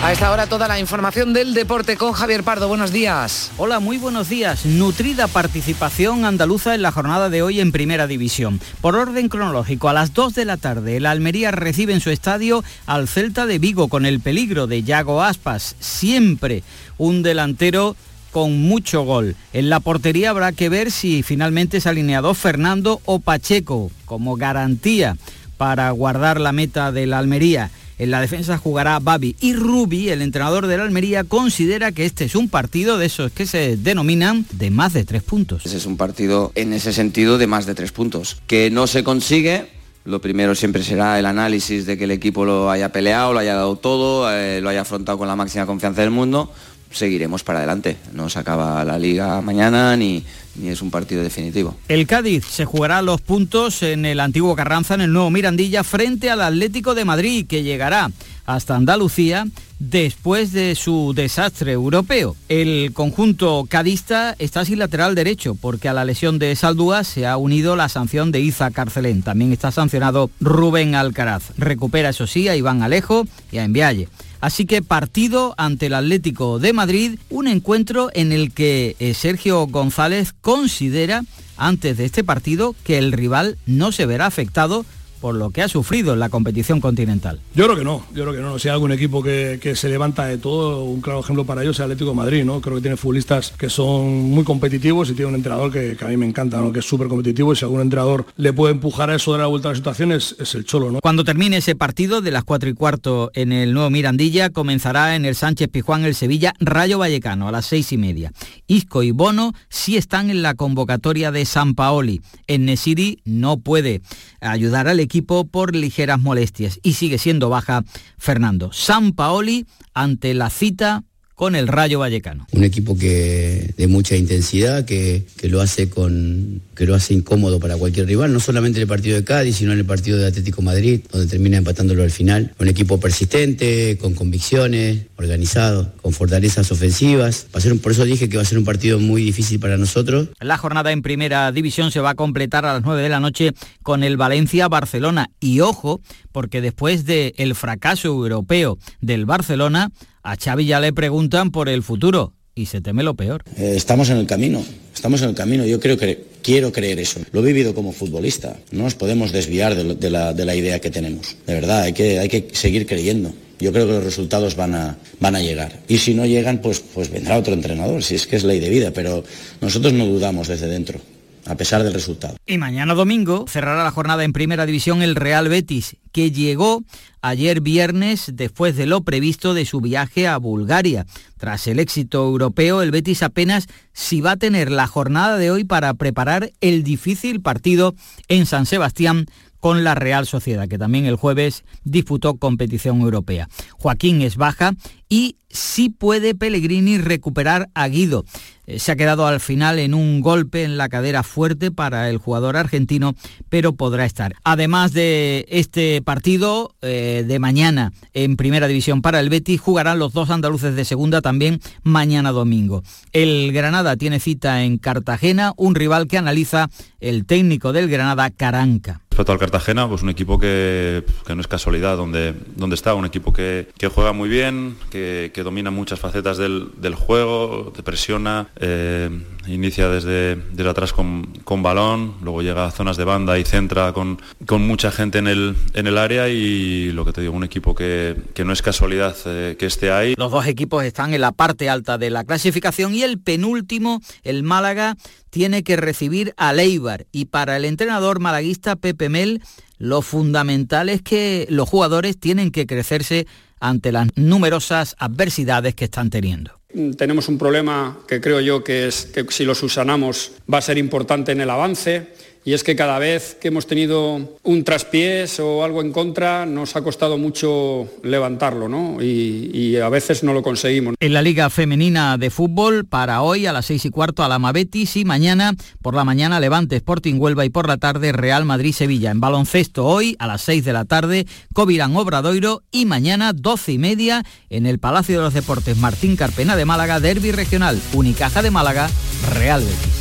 [0.00, 2.68] A esta hora toda la información del deporte con Javier Pardo.
[2.68, 3.50] Buenos días.
[3.58, 4.64] Hola, muy buenos días.
[4.64, 8.60] Nutrida participación andaluza en la jornada de hoy en Primera División.
[8.80, 12.62] Por orden cronológico, a las 2 de la tarde, el Almería recibe en su estadio
[12.86, 16.62] al Celta de Vigo con el peligro de Yago Aspas, siempre
[16.96, 17.96] un delantero
[18.30, 19.34] con mucho gol.
[19.52, 25.16] En la portería habrá que ver si finalmente es alineado Fernando o Pacheco como garantía
[25.56, 27.70] para guardar la meta del Almería.
[27.98, 32.36] En la defensa jugará Babi y Rubi, el entrenador del Almería, considera que este es
[32.36, 35.66] un partido de esos que se denominan de más de tres puntos.
[35.66, 38.40] Ese es un partido en ese sentido de más de tres puntos.
[38.46, 39.66] Que no se consigue,
[40.04, 43.54] lo primero siempre será el análisis de que el equipo lo haya peleado, lo haya
[43.54, 46.52] dado todo, eh, lo haya afrontado con la máxima confianza del mundo.
[46.92, 47.96] Seguiremos para adelante.
[48.12, 50.24] No se acaba la liga mañana ni,
[50.60, 51.76] ni es un partido definitivo.
[51.88, 56.30] El Cádiz se jugará los puntos en el antiguo Carranza, en el nuevo Mirandilla, frente
[56.30, 58.10] al Atlético de Madrid, que llegará
[58.46, 59.46] hasta Andalucía
[59.78, 62.34] después de su desastre europeo.
[62.48, 67.36] El conjunto cadista está sin lateral derecho porque a la lesión de Saldúa se ha
[67.36, 69.22] unido la sanción de Iza Carcelén.
[69.22, 71.52] También está sancionado Rubén Alcaraz.
[71.58, 74.08] Recupera eso sí a Iván Alejo y a Envialle.
[74.40, 79.66] Así que partido ante el Atlético de Madrid, un encuentro en el que eh, Sergio
[79.66, 81.24] González considera
[81.56, 84.86] antes de este partido que el rival no se verá afectado
[85.20, 87.40] por lo que ha sufrido en la competición continental.
[87.54, 88.58] Yo creo que no, yo creo que no.
[88.58, 91.80] Si hay algún equipo que, se levanta de todo, un claro ejemplo para ellos es
[91.80, 92.60] el Atlético de Madrid, ¿no?
[92.60, 96.16] Creo que tiene futbolistas que son muy competitivos y tiene un entrenador que, a mí
[96.16, 96.72] me encanta, ¿no?
[96.72, 99.46] Que es súper competitivo y si algún entrenador le puede empujar a eso de la
[99.46, 101.00] vuelta a la situación es, el Cholo, ¿no?
[101.00, 105.24] Cuando termine ese partido de las 4 y cuarto en el nuevo Mirandilla, comenzará en
[105.24, 108.32] el Sánchez Pijuán el Sevilla Rayo Vallecano a las seis y media.
[108.66, 112.22] Isco y Bono sí están en la convocatoria de San Paoli.
[112.46, 114.00] En Nesiri no puede
[114.40, 115.07] ayudar al equipo
[115.50, 117.84] por ligeras molestias y sigue siendo baja
[118.16, 118.72] Fernando.
[118.72, 121.04] San Paoli ante la cita
[121.38, 122.48] con el Rayo Vallecano.
[122.50, 127.60] Un equipo que de mucha intensidad, que, que, lo hace con que lo hace incómodo
[127.60, 130.26] para cualquier rival, no solamente en el partido de Cádiz, sino en el partido de
[130.26, 132.54] Atlético Madrid, donde termina empatándolo al final.
[132.58, 137.46] Un equipo persistente, con convicciones, organizado, con fortalezas ofensivas.
[137.54, 139.76] Va a ser, por eso dije que va a ser un partido muy difícil para
[139.76, 140.30] nosotros.
[140.40, 143.52] La jornada en primera división se va a completar a las 9 de la noche
[143.84, 145.30] con el Valencia-Barcelona.
[145.38, 146.00] Y ojo,
[146.32, 149.92] porque después del fracaso europeo del Barcelona,
[150.22, 153.44] a Xavi ya le preguntan por el futuro y se teme lo peor.
[153.56, 155.64] Eh, estamos en el camino, estamos en el camino.
[155.64, 157.20] Yo creo que quiero creer eso.
[157.32, 158.56] Lo he vivido como futbolista.
[158.72, 161.36] No nos podemos desviar de, la, idea que tenemos.
[161.46, 163.32] De verdad, hay que, hay que seguir creyendo.
[163.60, 165.80] Yo creo que los resultados van a, van a llegar.
[165.88, 168.70] Y si no llegan, pues, pues vendrá otro entrenador, si es que es ley de
[168.70, 168.92] vida.
[168.92, 169.24] Pero
[169.60, 171.00] nosotros no dudamos desde dentro
[171.48, 172.36] a pesar del resultado.
[172.46, 176.82] Y mañana domingo cerrará la jornada en primera división el Real Betis, que llegó
[177.22, 181.06] ayer viernes después de lo previsto de su viaje a Bulgaria.
[181.38, 185.64] Tras el éxito europeo, el Betis apenas si va a tener la jornada de hoy
[185.64, 187.94] para preparar el difícil partido
[188.28, 189.26] en San Sebastián
[189.60, 193.48] con la Real Sociedad, que también el jueves disputó competición europea.
[193.72, 194.74] Joaquín es baja
[195.08, 198.24] y sí puede Pellegrini recuperar a Guido.
[198.66, 202.18] Eh, se ha quedado al final en un golpe en la cadera fuerte para el
[202.18, 203.14] jugador argentino,
[203.48, 204.34] pero podrá estar.
[204.44, 210.12] Además de este partido eh, de mañana en Primera División para el Betis, jugarán los
[210.12, 212.82] dos andaluces de segunda también mañana domingo.
[213.12, 216.68] El Granada tiene cita en Cartagena, un rival que analiza
[217.00, 219.00] el técnico del Granada, Caranca.
[219.18, 223.32] Respecto al Cartagena, pues un equipo que, no es casualidad donde, donde está, un equipo
[223.32, 229.10] que, juega muy bien, que, domina muchas facetas del, juego, te presiona, eh,
[229.48, 234.20] inicia desde, atrás con, con, balón, luego llega a zonas de banda y centra con,
[234.46, 237.74] con mucha gente en el, en el área y lo que te digo, un equipo
[237.74, 240.14] que, que no es casualidad eh, que esté ahí.
[240.16, 244.42] Los dos equipos están en la parte alta de la clasificación y el penúltimo, el
[244.42, 244.96] Málaga,
[245.30, 249.42] tiene que recibir a Leibar y para el entrenador malaguista Pepe Mel,
[249.78, 253.26] lo fundamental es que los jugadores tienen que crecerse
[253.60, 256.57] ante las numerosas adversidades que están teniendo.
[256.98, 260.76] Tenemos un problema que creo yo que es que si lo subsanamos va a ser
[260.76, 262.12] importante en el avance
[262.48, 266.76] y es que cada vez que hemos tenido un traspiés o algo en contra nos
[266.76, 269.02] ha costado mucho levantarlo ¿no?
[269.02, 270.94] y, a veces no lo conseguimos.
[270.98, 274.96] En la Liga Femenina de Fútbol para hoy a las seis y cuarto Alama Betis
[274.96, 279.10] y mañana por la mañana Levante Sporting Huelva y por la tarde Real Madrid Sevilla.
[279.10, 283.78] En baloncesto hoy a las 6 de la tarde Covirán Obradoiro y mañana 12 y
[283.78, 288.50] media en el Palacio de los Deportes Martín Carpena de Málaga Derby Regional Unicaja de
[288.50, 288.88] Málaga
[289.34, 289.97] Real Betis.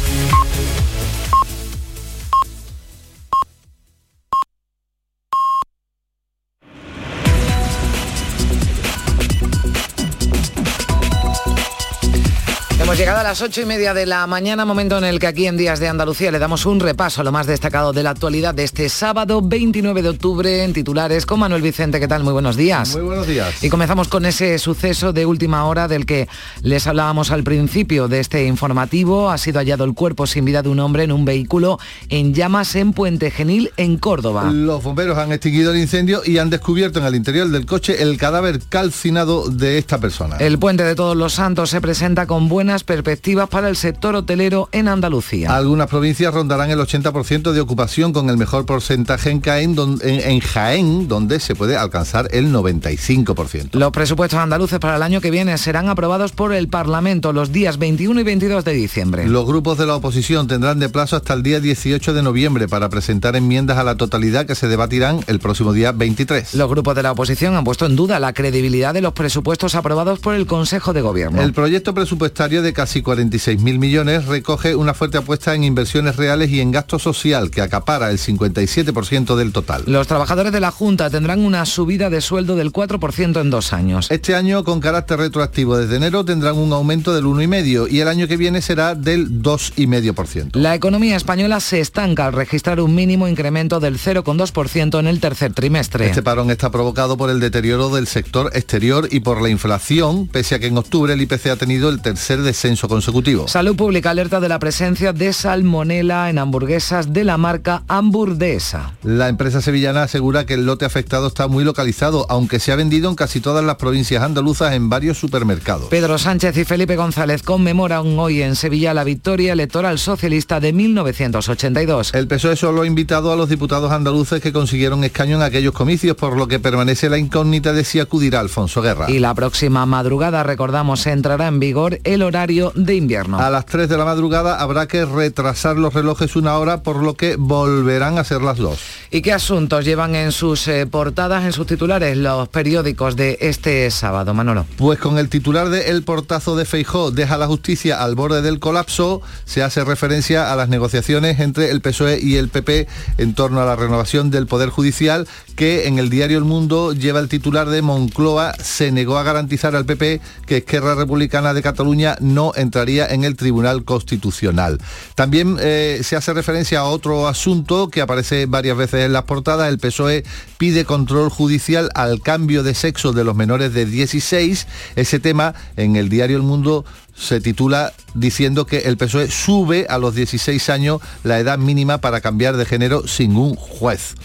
[12.88, 15.45] Hemos llegado a las ocho y media de la mañana, momento en el que aquí
[15.45, 18.56] en Días de Andalucía le damos un repaso a lo más destacado de la actualidad
[18.56, 22.00] de este sábado 29 de octubre en titulares con Manuel Vicente.
[22.00, 22.23] ¿Qué tal?
[22.23, 22.95] Muy buenos días.
[22.95, 23.62] Muy buenos días.
[23.62, 26.30] Y comenzamos con ese suceso de última hora del que
[26.62, 29.32] les hablábamos al principio de este informativo.
[29.32, 32.73] Ha sido hallado el cuerpo sin vida de un hombre en un vehículo en llamas
[32.78, 34.50] en Puente Genil, en Córdoba.
[34.50, 38.17] Los bomberos han extinguido el incendio y han descubierto en el interior del coche el
[38.17, 40.38] cadáver calcinado de esta persona.
[40.38, 44.70] El puente de Todos los Santos se presenta con buenas perspectivas para el sector hotelero
[44.72, 45.56] en Andalucía.
[45.56, 50.32] Algunas provincias rondarán el 80% de ocupación con el mejor porcentaje en Jaén, donde, en,
[50.32, 53.70] en Jaén, donde se puede alcanzar el 95%.
[53.74, 57.78] Los presupuestos andaluces para el año que viene serán aprobados por el Parlamento los días
[57.78, 59.28] 21 y 22 de diciembre.
[59.28, 62.90] Los grupos de la oposición tendrán de plazo hasta el día 18 de noviembre para
[62.90, 66.54] presentar enmiendas a la totalidad que se debatirán el próximo día 23.
[66.56, 70.20] Los grupos de la oposición han puesto en duda la credibilidad de los presupuestos aprobados
[70.20, 71.42] por el Consejo de Gobierno.
[71.42, 76.62] El proyecto presupuestario de casi 46.000 millones recoge una fuerte apuesta en inversiones reales y
[76.62, 79.84] en gasto social que acapara el 57% del total.
[79.86, 84.08] Los trabajadores de la Junta tendrán una subida de sueldo del 4% en dos años.
[84.12, 88.28] Este año, con carácter retroactivo desde enero, tendrán un aumento del 1,5% y el año
[88.28, 90.56] que viene será del 2,5%.
[90.56, 95.54] La economía española se estanca al registrar un mínimo incremento del 0,2% en el tercer
[95.54, 96.08] trimestre.
[96.08, 100.56] Este parón está provocado por el deterioro del sector exterior y por la inflación, pese
[100.56, 103.48] a que en octubre el IPC ha tenido el tercer descenso consecutivo.
[103.48, 108.93] Salud Pública alerta de la presencia de salmonela en hamburguesas de la marca Hamburdesa.
[109.04, 113.12] La empresa sevillana asegura que el lote afectado está muy localizado, aunque se ha vendido
[113.12, 115.89] en casi todas las provincias andaluzas en varios supermercados.
[115.89, 122.15] Pedro Sánchez y Felipe González conmemoran hoy en Sevilla la victoria electoral socialista de 1982.
[122.15, 126.17] El PSOE solo ha invitado a los diputados andaluces que consiguieron escaño en aquellos comicios,
[126.17, 129.12] por lo que permanece la incógnita de si acudirá Alfonso Guerra.
[129.12, 133.40] Y la próxima madrugada, recordamos, entrará en vigor el horario de invierno.
[133.40, 137.16] A las 3 de la madrugada habrá que retrasar los relojes una hora, por lo
[137.16, 138.80] que volverán a ser las 2.
[139.12, 143.92] ¿Y qué asuntos llevan en sus eh, portadas, en sus titulares, los periódicos de este
[143.92, 144.66] sábado, Manolo?
[144.78, 148.60] Pues con el titular de El portazo de Feijó deja la justicia al borde del
[148.60, 153.62] colapso, se hace referencia a las negociaciones entre el PSOE y el PP en torno
[153.62, 157.68] a la renovación del Poder Judicial, que en el diario El Mundo lleva el titular
[157.70, 163.08] de Moncloa se negó a garantizar al PP que Esquerra Republicana de Cataluña no entraría
[163.08, 164.80] en el Tribunal Constitucional.
[165.15, 169.69] También eh, se hace referencia a otro asunto que aparece varias veces en las portadas.
[169.69, 170.23] El PSOE
[170.58, 174.67] pide control judicial al cambio de sexo de los menores de 16.
[174.95, 179.97] Ese tema en el diario El Mundo se titula diciendo que el PSOE sube a
[179.97, 184.15] los 16 años la edad mínima para cambiar de género sin un juez.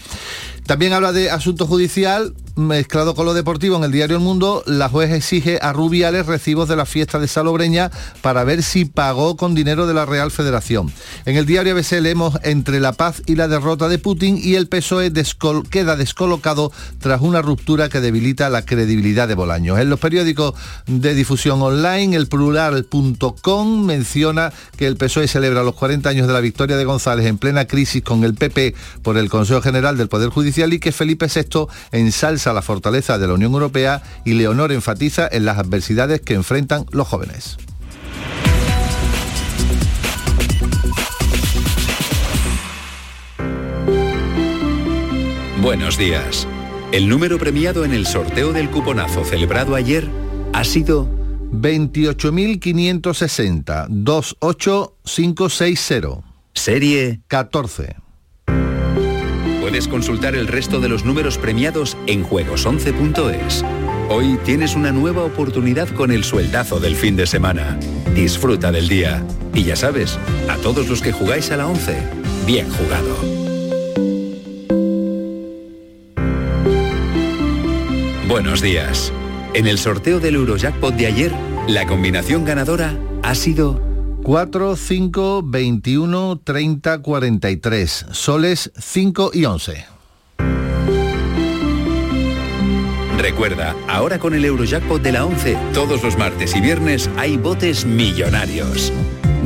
[0.65, 4.87] También habla de asunto judicial mezclado con lo deportivo en el diario El Mundo, la
[4.87, 7.89] juez exige a Rubiales recibos de la fiesta de Salobreña
[8.21, 10.91] para ver si pagó con dinero de la Real Federación.
[11.25, 14.67] En el diario ABC leemos entre la paz y la derrota de Putin y el
[14.67, 15.11] PSOE
[15.69, 19.79] queda descolocado tras una ruptura que debilita la credibilidad de Bolaños.
[19.79, 20.53] En los periódicos
[20.85, 26.39] de difusión online, el plural.com menciona que el PSOE celebra los 40 años de la
[26.39, 30.29] victoria de González en plena crisis con el PP por el Consejo General del Poder
[30.29, 35.29] Judicial y que Felipe VI ensalza la fortaleza de la Unión Europea y Leonor enfatiza
[35.31, 37.55] en las adversidades que enfrentan los jóvenes.
[45.61, 46.45] Buenos días.
[46.91, 50.09] El número premiado en el sorteo del cuponazo celebrado ayer
[50.51, 51.07] ha sido
[51.53, 56.33] 28560 28560.
[56.53, 58.02] Serie 14.
[59.73, 63.65] Puedes consultar el resto de los números premiados en juegos11.es.
[64.07, 67.79] Hoy tienes una nueva oportunidad con el sueldazo del fin de semana.
[68.13, 69.25] Disfruta del día.
[69.51, 71.97] Y ya sabes, a todos los que jugáis a la 11,
[72.45, 73.17] bien jugado.
[78.27, 79.11] Buenos días.
[79.55, 81.31] En el sorteo del Eurojackpot de ayer,
[81.67, 83.81] la combinación ganadora ha sido
[84.23, 88.05] 4, 5, 21, 30, 43.
[88.11, 89.85] Soles 5 y 11.
[93.17, 97.85] Recuerda, ahora con el Eurojackpot de la 11, todos los martes y viernes hay botes
[97.85, 98.93] millonarios.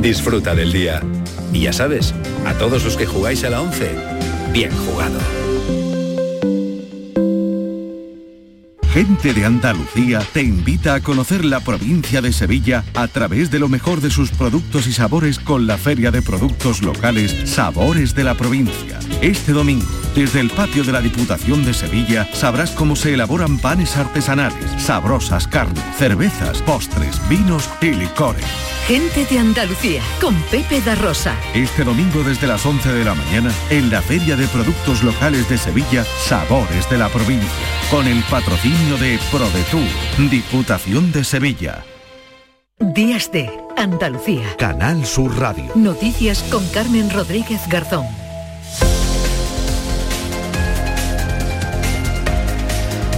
[0.00, 1.02] Disfruta del día.
[1.52, 2.14] Y ya sabes,
[2.46, 3.90] a todos los que jugáis a la 11,
[4.52, 5.18] bien jugado.
[8.98, 13.68] Gente de Andalucía te invita a conocer la provincia de Sevilla a través de lo
[13.68, 18.34] mejor de sus productos y sabores con la Feria de Productos Locales Sabores de la
[18.34, 18.98] Provincia.
[19.22, 19.86] Este domingo,
[20.16, 25.46] desde el patio de la Diputación de Sevilla, sabrás cómo se elaboran panes artesanales, sabrosas
[25.46, 28.46] carnes, cervezas, postres, vinos y licores.
[28.88, 31.36] Gente de Andalucía, con Pepe da Rosa.
[31.52, 35.58] Este domingo desde las 11 de la mañana, en la Feria de Productos Locales de
[35.58, 37.50] Sevilla, Sabores de la Provincia,
[37.90, 41.84] con el patrocinio de ProDetour, Diputación de Sevilla.
[42.80, 44.56] Días de Andalucía.
[44.56, 45.70] Canal Sur Radio.
[45.74, 48.06] Noticias con Carmen Rodríguez Garzón.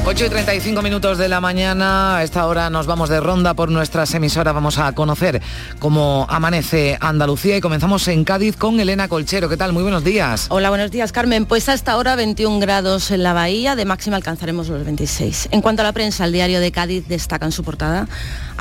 [0.03, 3.71] 8 y 35 minutos de la mañana, a esta hora nos vamos de ronda por
[3.71, 5.43] nuestras emisoras, vamos a conocer
[5.79, 9.49] cómo amanece Andalucía y comenzamos en Cádiz con Elena Colchero.
[9.49, 9.73] ¿Qué tal?
[9.75, 10.47] Muy buenos días.
[10.49, 11.45] Hola, buenos días Carmen.
[11.45, 15.51] Pues hasta ahora 21 grados en la bahía, de máxima alcanzaremos los 26.
[15.53, 18.09] En cuanto a la prensa, el diario de Cádiz destaca en su portada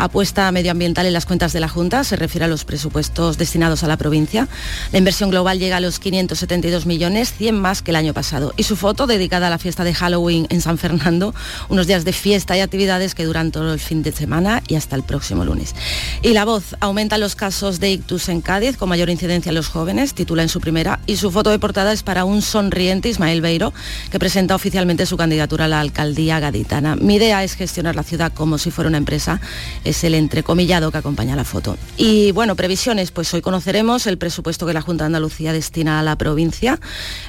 [0.04, 3.88] apuesta medioambiental en las cuentas de la Junta, se refiere a los presupuestos destinados a
[3.88, 4.48] la provincia.
[4.92, 8.54] La inversión global llega a los 572 millones, 100 más que el año pasado.
[8.58, 11.36] Y su foto dedicada a la fiesta de Halloween en San Fernando,
[11.68, 14.96] unos días de fiesta y actividades que duran todo el fin de semana y hasta
[14.96, 15.76] el próximo lunes.
[16.22, 19.68] Y la voz aumenta los casos de ictus en Cádiz con mayor incidencia en los
[19.68, 23.42] jóvenes, titula en su primera, y su foto de portada es para un sonriente Ismael
[23.42, 23.74] Beiro,
[24.12, 26.96] que presenta oficialmente su candidatura a la alcaldía gaditana.
[26.96, 29.42] Mi idea es gestionar la ciudad como si fuera una empresa
[29.90, 31.78] es el entrecomillado que acompaña la foto.
[31.98, 36.04] Y bueno, previsiones, pues hoy conoceremos el presupuesto que la Junta de Andalucía destina a
[36.04, 36.80] la provincia.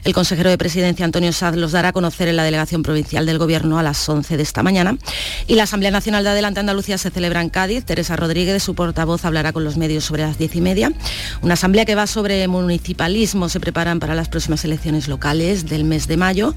[0.04, 3.38] El consejero de Presidencia, Antonio Saz, los dará a conocer en la delegación provincial del
[3.38, 4.98] Gobierno a las 11 de esta mañana.
[5.46, 7.84] Y la Asamblea Nacional de Adelante Andalucía se celebra en Cádiz.
[7.84, 10.92] Teresa Rodríguez, su portavoz, hablará con los medios sobre las diez y media.
[11.40, 13.48] Una asamblea que va sobre municipalismo.
[13.48, 16.54] Se preparan para las próximas elecciones locales del mes de mayo.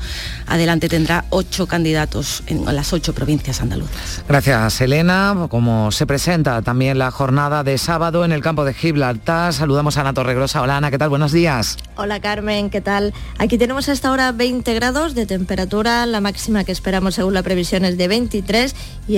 [0.48, 4.24] Adelante tendrá ocho candidatos en las ocho provincias andaluzas.
[4.28, 5.48] Gracias, Elena.
[5.50, 9.54] Como se presenta también la jornada de sábado en el campo de Gibraltar.
[9.54, 10.62] Saludamos a Ana Torregrosa.
[10.62, 11.10] Hola Ana, ¿qué tal?
[11.10, 11.78] Buenos días.
[11.96, 13.14] Hola Carmen, ¿qué tal?
[13.38, 17.86] Aquí tenemos hasta ahora 20 grados de temperatura, la máxima que esperamos según la previsión
[17.86, 18.76] es de 23
[19.08, 19.18] y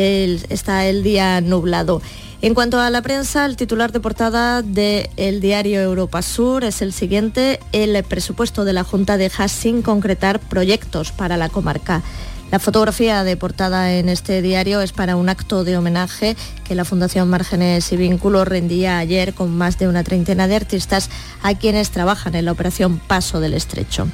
[0.49, 2.01] está el día nublado.
[2.41, 6.93] En cuanto a la prensa, el titular de portada del diario Europa Sur es el
[6.93, 12.03] siguiente, el presupuesto de la Junta deja sin concretar proyectos para la comarca.
[12.51, 16.85] La fotografía de portada en este diario es para un acto de homenaje que la
[16.85, 21.09] Fundación Márgenes y Vínculos rendía ayer con más de una treintena de artistas
[21.41, 24.07] a quienes trabajan en la operación Paso del Estrecho.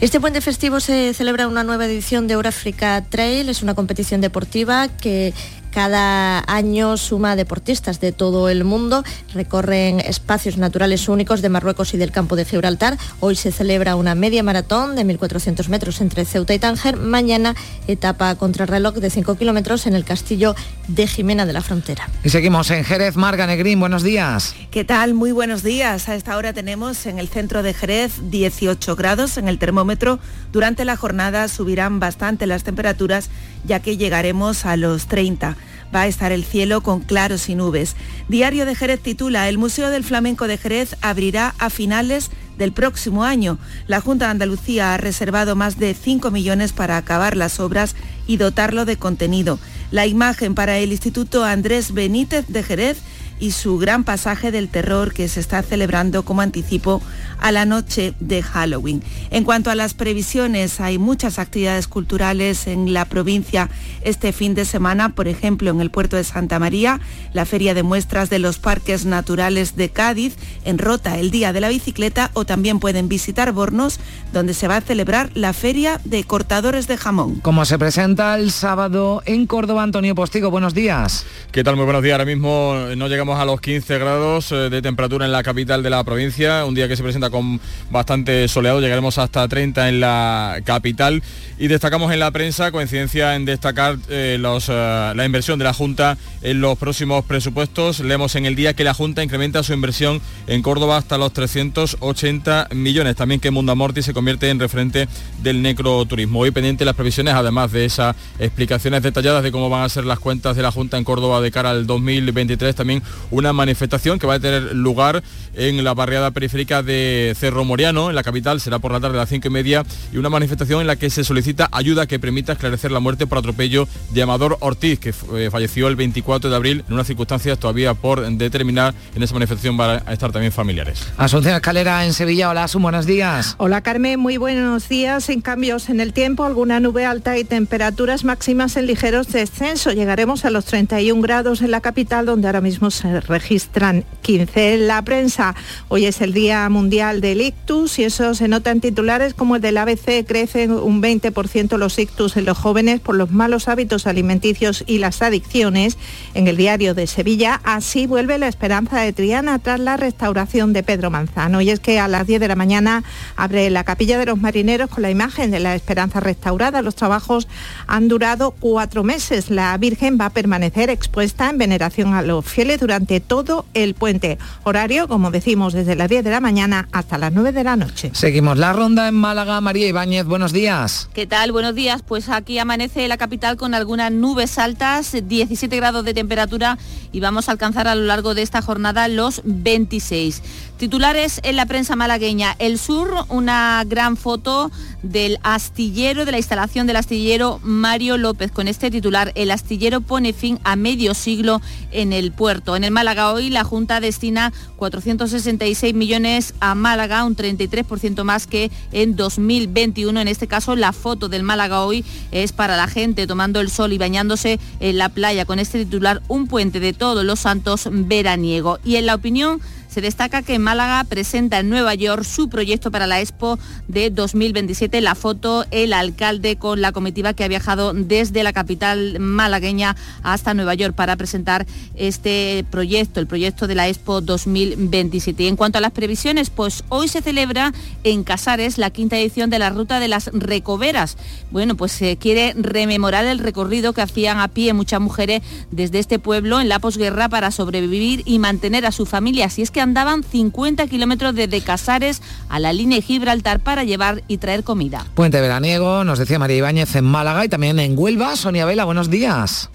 [0.00, 4.88] Este puente festivo se celebra una nueva edición de Eurafrica Trail, es una competición deportiva
[4.88, 5.32] que
[5.74, 9.02] cada año suma deportistas de todo el mundo,
[9.34, 12.96] recorren espacios naturales únicos de Marruecos y del campo de Gibraltar.
[13.18, 16.96] Hoy se celebra una media maratón de 1.400 metros entre Ceuta y Tánger.
[16.96, 17.56] Mañana
[17.88, 20.54] etapa contrarreloj de 5 kilómetros en el castillo
[20.86, 22.08] de Jimena de la Frontera.
[22.22, 24.54] Y seguimos en Jerez, Marga Negrín, buenos días.
[24.70, 25.12] ¿Qué tal?
[25.14, 26.08] Muy buenos días.
[26.08, 30.20] A esta hora tenemos en el centro de Jerez 18 grados en el termómetro.
[30.52, 33.28] Durante la jornada subirán bastante las temperaturas
[33.64, 35.56] ya que llegaremos a los 30
[35.94, 37.94] va a estar el cielo con claros y nubes.
[38.28, 43.24] Diario de Jerez titula, el Museo del Flamenco de Jerez abrirá a finales del próximo
[43.24, 43.58] año.
[43.86, 47.94] La Junta de Andalucía ha reservado más de 5 millones para acabar las obras
[48.26, 49.58] y dotarlo de contenido.
[49.90, 52.98] La imagen para el Instituto Andrés Benítez de Jerez
[53.38, 57.02] y su gran pasaje del terror que se está celebrando como anticipo
[57.40, 59.02] a la noche de Halloween.
[59.30, 63.68] En cuanto a las previsiones, hay muchas actividades culturales en la provincia
[64.02, 67.00] este fin de semana, por ejemplo, en el puerto de Santa María,
[67.32, 71.60] la Feria de Muestras de los Parques Naturales de Cádiz, en Rota el Día de
[71.60, 73.98] la Bicicleta, o también pueden visitar Bornos,
[74.32, 77.36] donde se va a celebrar la Feria de Cortadores de Jamón.
[77.40, 81.26] Como se presenta el sábado en Córdoba, Antonio Postigo, buenos días.
[81.52, 81.76] ¿Qué tal?
[81.76, 82.14] Muy buenos días.
[82.14, 85.88] Ahora mismo no llegamos a los 15 grados eh, de temperatura en la capital de
[85.88, 87.58] la provincia, un día que se presenta con
[87.90, 91.22] bastante soleado, llegaremos hasta 30 en la capital
[91.58, 95.72] y destacamos en la prensa coincidencia en destacar eh, los, eh, la inversión de la
[95.72, 98.00] Junta en los próximos presupuestos.
[98.00, 102.68] Leemos en el día que la Junta incrementa su inversión en Córdoba hasta los 380
[102.74, 103.16] millones.
[103.16, 105.08] También que Mundamorti se convierte en referente
[105.42, 106.40] del necroturismo.
[106.40, 110.18] Hoy pendiente las previsiones, además de esas explicaciones detalladas de cómo van a ser las
[110.18, 114.34] cuentas de la Junta en Córdoba de cara al 2023, también una manifestación que va
[114.34, 115.22] a tener lugar
[115.54, 119.20] en la barriada periférica de Cerro Moriano, en la capital, será por la tarde a
[119.20, 122.52] las 5 y media, y una manifestación en la que se solicita ayuda que permita
[122.52, 126.84] esclarecer la muerte por atropello de Amador Ortiz, que eh, falleció el 24 de abril
[126.86, 128.94] en unas circunstancias todavía por determinar.
[129.14, 131.06] En esa manifestación van a estar también familiares.
[131.16, 133.54] Asunción Escalera en Sevilla, hola, Asun, buenos días.
[133.58, 135.24] Hola Carmen, muy buenos días.
[135.24, 139.92] Sin cambios en el tiempo, alguna nube alta y temperaturas máximas en ligeros descenso.
[139.92, 144.86] Llegaremos a los 31 grados en la capital, donde ahora mismo se registran 15 en
[144.88, 145.54] la prensa.
[145.88, 149.62] Hoy es el Día Mundial del Ictus y eso se nota en titulares como el
[149.62, 150.24] del ABC.
[150.26, 155.22] Crecen un 20% los ictus en los jóvenes por los malos hábitos alimenticios y las
[155.22, 155.98] adicciones.
[156.34, 160.82] En el diario de Sevilla, así vuelve la esperanza de Triana tras la restauración de
[160.82, 161.60] Pedro Manzano.
[161.60, 163.04] Y es que a las 10 de la mañana
[163.36, 166.82] abre la capilla de los marineros con la imagen de la esperanza restaurada.
[166.82, 167.48] Los trabajos
[167.86, 169.50] han durado cuatro meses.
[169.50, 172.93] La Virgen va a permanecer expuesta en veneración a los fieles durante
[173.26, 174.38] todo el puente.
[174.62, 178.10] Horario, como decimos, desde las 10 de la mañana hasta las 9 de la noche.
[178.14, 179.60] Seguimos la ronda en Málaga.
[179.60, 181.08] María Ibáñez, buenos días.
[181.14, 181.52] ¿Qué tal?
[181.52, 182.02] Buenos días.
[182.02, 186.78] Pues aquí amanece la capital con algunas nubes altas, 17 grados de temperatura
[187.12, 190.42] y vamos a alcanzar a lo largo de esta jornada los 26.
[190.84, 192.56] Titulares en la prensa malagueña.
[192.58, 194.70] El Sur, una gran foto
[195.02, 198.52] del astillero, de la instalación del astillero Mario López.
[198.52, 202.76] Con este titular, el astillero pone fin a medio siglo en el puerto.
[202.76, 208.70] En el Málaga hoy la Junta destina 466 millones a Málaga, un 33% más que
[208.92, 210.20] en 2021.
[210.20, 213.94] En este caso, la foto del Málaga hoy es para la gente tomando el sol
[213.94, 215.46] y bañándose en la playa.
[215.46, 218.80] Con este titular, un puente de todos los santos veraniego.
[218.84, 219.62] Y en la opinión
[219.94, 225.00] se destaca que Málaga presenta en Nueva York su proyecto para la Expo de 2027.
[225.00, 230.52] La foto, el alcalde con la comitiva que ha viajado desde la capital malagueña hasta
[230.52, 231.64] Nueva York para presentar
[231.94, 235.44] este proyecto, el proyecto de la Expo 2027.
[235.44, 237.72] Y en cuanto a las previsiones, pues hoy se celebra
[238.02, 241.16] en Casares la quinta edición de la Ruta de las Recoveras.
[241.52, 246.18] Bueno, pues se quiere rememorar el recorrido que hacían a pie muchas mujeres desde este
[246.18, 249.48] pueblo en la posguerra para sobrevivir y mantener a su familia.
[249.56, 254.64] Es que andaban 50 kilómetros desde Casares a la línea Gibraltar para llevar y traer
[254.64, 255.06] comida.
[255.14, 258.36] Puente veraniego, nos decía María Ibáñez en Málaga y también en Huelva.
[258.36, 259.70] Sonia Vela, buenos días.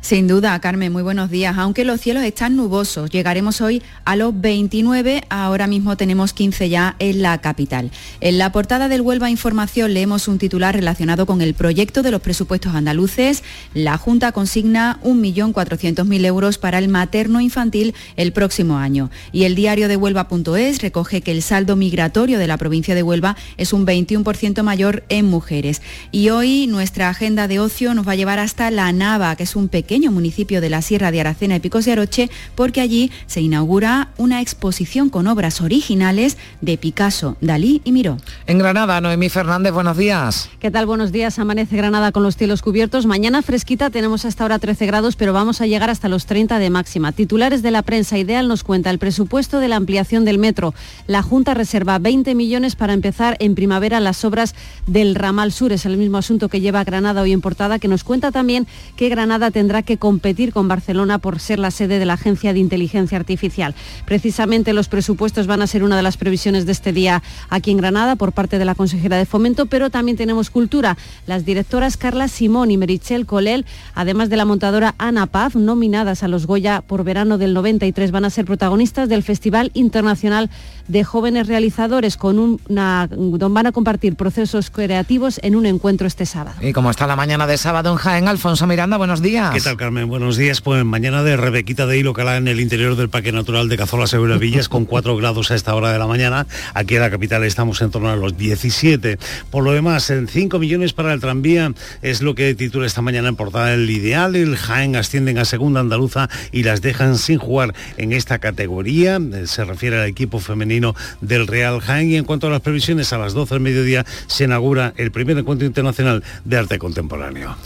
[0.00, 1.56] Sin duda, Carmen, muy buenos días.
[1.58, 6.96] Aunque los cielos están nubosos, llegaremos hoy a los 29, ahora mismo tenemos 15 ya
[6.98, 7.90] en la capital.
[8.20, 12.20] En la portada del Huelva Información leemos un titular relacionado con el proyecto de los
[12.20, 13.42] presupuestos andaluces.
[13.74, 19.10] La Junta consigna 1.400.000 euros para el materno infantil el próximo año.
[19.32, 23.36] Y el diario de Huelva.es recoge que el saldo migratorio de la provincia de Huelva
[23.56, 25.82] es un 21% mayor en mujeres.
[26.12, 29.56] Y hoy nuestra agenda de ocio nos va a llevar hasta La Nava, que es
[29.56, 33.10] un pequeño pequeño municipio de la Sierra de Aracena y Picos de Aroche, porque allí
[33.26, 38.18] se inaugura una exposición con obras originales de Picasso, Dalí y Miró.
[38.46, 40.50] En Granada, Noemí Fernández, buenos días.
[40.60, 40.84] ¿Qué tal?
[40.84, 41.38] Buenos días.
[41.38, 43.06] Amanece Granada con los cielos cubiertos.
[43.06, 46.68] Mañana fresquita, tenemos hasta ahora 13 grados, pero vamos a llegar hasta los 30 de
[46.68, 47.12] máxima.
[47.12, 50.74] Titulares de la prensa Ideal nos cuenta el presupuesto de la ampliación del metro.
[51.06, 54.54] La Junta reserva 20 millones para empezar en primavera las obras
[54.86, 55.72] del ramal sur.
[55.72, 59.08] Es el mismo asunto que lleva Granada hoy en portada, que nos cuenta también que
[59.08, 63.18] Granada tendrá que competir con Barcelona por ser la sede de la Agencia de Inteligencia
[63.18, 63.74] Artificial.
[64.04, 67.78] Precisamente los presupuestos van a ser una de las previsiones de este día aquí en
[67.78, 70.96] Granada por parte de la consejera de Fomento, pero también tenemos cultura.
[71.26, 76.28] Las directoras Carla Simón y Merichel Colel, además de la montadora Ana Paz, nominadas a
[76.28, 80.50] los Goya por verano del 93, van a ser protagonistas del Festival Internacional
[80.88, 82.38] de jóvenes realizadores con
[82.68, 86.56] una, van a compartir procesos creativos en un encuentro este sábado.
[86.60, 89.37] Y como está la mañana de sábado en Jaén, Alfonso Miranda, buenos días.
[89.52, 90.08] ¿Qué tal, Carmen?
[90.08, 90.60] Buenos días.
[90.60, 94.08] Pues mañana de Rebequita de Hilo Calá en el interior del Parque Natural de Cazola
[94.08, 96.48] Segura Villas con 4 grados a esta hora de la mañana.
[96.74, 99.16] Aquí en la capital estamos en torno a los 17.
[99.52, 101.72] Por lo demás, en 5 millones para el tranvía
[102.02, 104.34] es lo que titula esta mañana en portada el ideal.
[104.34, 109.20] El Jaén ascienden a segunda andaluza y las dejan sin jugar en esta categoría.
[109.44, 112.10] Se refiere al equipo femenino del Real Jaén.
[112.10, 115.38] Y en cuanto a las previsiones, a las 12 del mediodía se inaugura el primer
[115.38, 117.56] encuentro internacional de arte contemporáneo.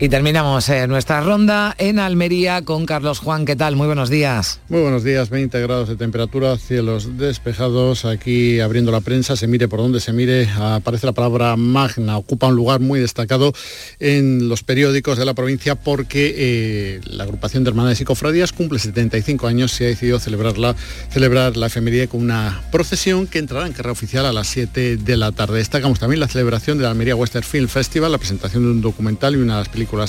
[0.00, 3.44] Y terminamos eh, nuestra ronda en Almería con Carlos Juan.
[3.44, 3.76] ¿Qué tal?
[3.76, 4.58] Muy buenos días.
[4.68, 8.04] Muy buenos días, 20 grados de temperatura, cielos despejados.
[8.04, 12.18] Aquí abriendo la prensa, se mire por donde se mire, aparece la palabra magna.
[12.18, 13.52] Ocupa un lugar muy destacado
[14.00, 18.80] en los periódicos de la provincia porque eh, la agrupación de hermanas y cofradías cumple
[18.80, 20.74] 75 años y ha decidido celebrarla,
[21.10, 25.16] celebrar la efeméride con una procesión que entrará en carrera oficial a las 7 de
[25.16, 25.58] la tarde.
[25.58, 29.34] Destacamos también la celebración de la Almería Western Film Festival, la presentación de un documental
[29.34, 29.60] y una de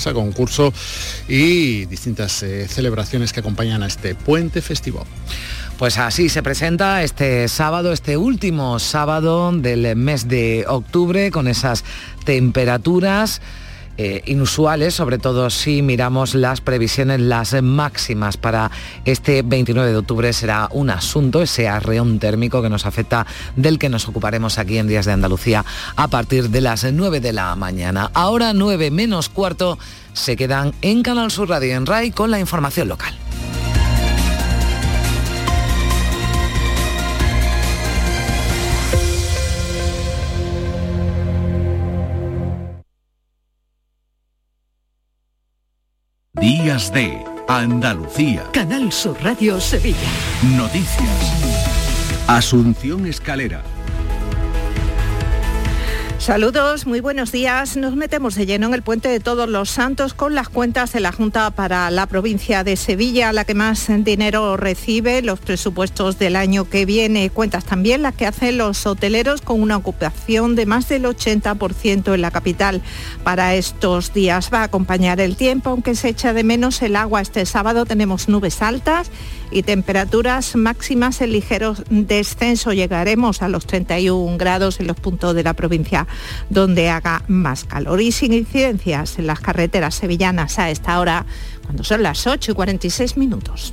[0.06, 0.72] a concurso
[1.28, 5.06] y distintas eh, celebraciones que acompañan a este puente festivo.
[5.78, 11.84] Pues así se presenta este sábado, este último sábado del mes de octubre, con esas
[12.24, 13.40] temperaturas.
[13.98, 18.70] Eh, inusuales, sobre todo si miramos las previsiones, las máximas para
[19.04, 23.26] este 29 de octubre será un asunto, ese arreón térmico que nos afecta,
[23.56, 25.64] del que nos ocuparemos aquí en Días de Andalucía
[25.96, 28.10] a partir de las 9 de la mañana.
[28.12, 29.78] Ahora 9 menos cuarto
[30.12, 33.14] se quedan en Canal Sur Radio en RAI con la información local.
[46.40, 48.44] Días de Andalucía.
[48.52, 49.96] Canal Sur Radio Sevilla.
[50.54, 51.08] Noticias.
[52.28, 53.62] Asunción Escalera.
[56.18, 57.76] Saludos, muy buenos días.
[57.76, 60.98] Nos metemos de lleno en el puente de Todos los Santos con las cuentas de
[60.98, 66.34] la Junta para la provincia de Sevilla, la que más dinero recibe, los presupuestos del
[66.34, 70.88] año que viene, cuentas también las que hacen los hoteleros con una ocupación de más
[70.88, 72.80] del 80% en la capital.
[73.22, 77.20] Para estos días va a acompañar el tiempo, aunque se echa de menos el agua.
[77.20, 79.10] Este sábado tenemos nubes altas
[79.50, 82.72] y temperaturas máximas en ligero descenso.
[82.72, 86.06] Llegaremos a los 31 grados en los puntos de la provincia
[86.50, 91.26] donde haga más calor y sin incidencias en las carreteras sevillanas a esta hora,
[91.64, 93.72] cuando son las 8 y 46 minutos.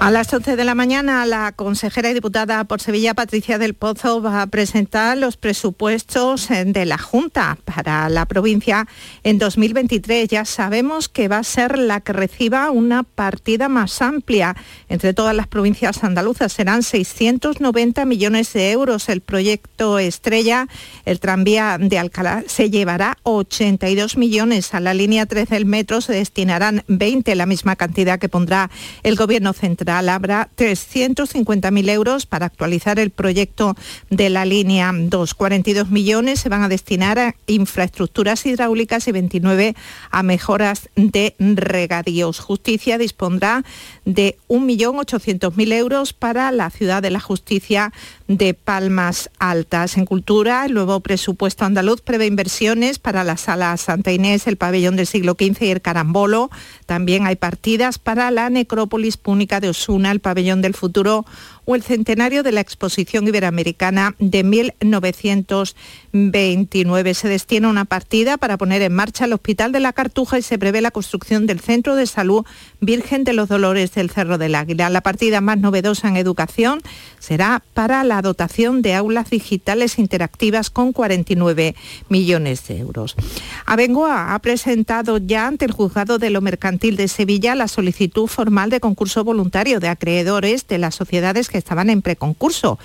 [0.00, 4.20] A las 11 de la mañana, la consejera y diputada por Sevilla, Patricia del Pozo,
[4.20, 8.86] va a presentar los presupuestos eh, de la Junta para la provincia
[9.22, 10.28] en 2023.
[10.28, 14.56] Ya sabemos que va a ser la que reciba una partida más amplia
[14.88, 16.52] entre todas las provincias andaluzas.
[16.52, 19.08] Serán 690 millones de euros.
[19.08, 20.68] El proyecto estrella,
[21.06, 24.74] el tranvía de Alcalá, se llevará 82 millones.
[24.74, 28.70] A la línea 13 del metro se destinarán 20, la misma cantidad que pondrá
[29.02, 33.76] el Gobierno central habrá 350.000 euros para actualizar el proyecto
[34.10, 35.34] de la línea 2.
[35.34, 39.74] 42 millones se van a destinar a infraestructuras hidráulicas y 29
[40.10, 42.40] a mejoras de regadíos.
[42.40, 43.64] Justicia dispondrá
[44.04, 47.92] de 1.800.000 euros para la ciudad de la justicia
[48.28, 49.96] de Palmas Altas.
[49.96, 54.96] En cultura, el nuevo presupuesto andaluz prevé inversiones para la sala Santa Inés, el pabellón
[54.96, 56.50] del siglo XV y el carambolo.
[56.86, 61.26] También hay partidas para la necrópolis púnica de Osuna, el pabellón del futuro
[61.64, 67.14] o el centenario de la Exposición Iberoamericana de 1929.
[67.14, 70.58] Se destina una partida para poner en marcha el Hospital de la Cartuja y se
[70.58, 72.44] prevé la construcción del Centro de Salud
[72.80, 74.90] Virgen de los Dolores del Cerro del Águila.
[74.90, 76.80] La partida más novedosa en educación
[77.18, 81.74] será para la dotación de aulas digitales interactivas con 49
[82.08, 83.16] millones de euros.
[83.66, 88.70] Abengoa ha presentado ya ante el juzgado de lo mercantil de Sevilla la solicitud formal
[88.70, 92.80] de concurso voluntario de acreedores de las sociedades que estaban en preconcurso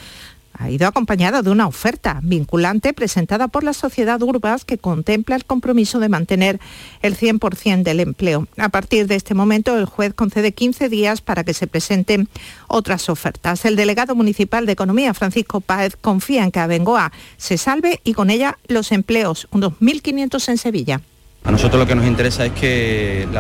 [0.53, 5.45] ha ido acompañada de una oferta vinculante presentada por la sociedad Urbas que contempla el
[5.45, 6.59] compromiso de mantener
[7.01, 8.47] el 100% del empleo.
[8.57, 12.28] A partir de este momento, el juez concede 15 días para que se presenten
[12.67, 13.65] otras ofertas.
[13.65, 18.30] El delegado municipal de Economía, Francisco Páez, confía en que Abengoa se salve y con
[18.30, 21.01] ella los empleos, unos 1.500 en Sevilla.
[21.49, 23.39] A nosotros lo que nos interesa es que la,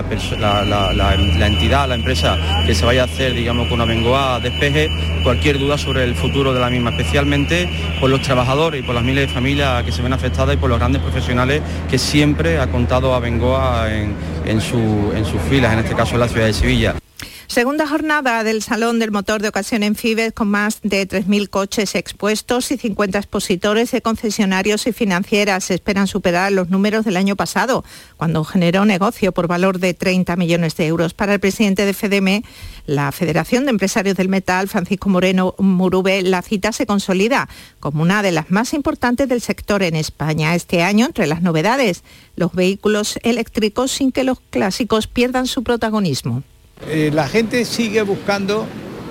[1.45, 4.89] entidad, la empresa que se vaya a hacer, digamos, con Abengoa despeje
[5.23, 9.03] cualquier duda sobre el futuro de la misma, especialmente por los trabajadores y por las
[9.03, 12.65] miles de familias que se ven afectadas y por los grandes profesionales que siempre ha
[12.71, 16.95] contado Abengoa en, en sus filas, en este caso en la ciudad de Sevilla.
[17.49, 21.95] Segunda jornada del Salón del Motor de Ocasión en Fibes con más de 3.000 coches
[21.95, 25.71] expuestos y 50 expositores de concesionarios y financieras.
[25.71, 27.83] esperan superar los números del año pasado,
[28.17, 31.15] cuando generó negocio por valor de 30 millones de euros.
[31.15, 32.43] Para el presidente de FEDEME,
[32.85, 38.21] la Federación de Empresarios del Metal, Francisco Moreno Murube, la cita se consolida como una
[38.21, 40.53] de las más importantes del sector en España.
[40.53, 42.03] Este año, entre las novedades,
[42.35, 46.43] los vehículos eléctricos sin que los clásicos pierdan su protagonismo.
[46.87, 48.65] Eh, la gente sigue buscando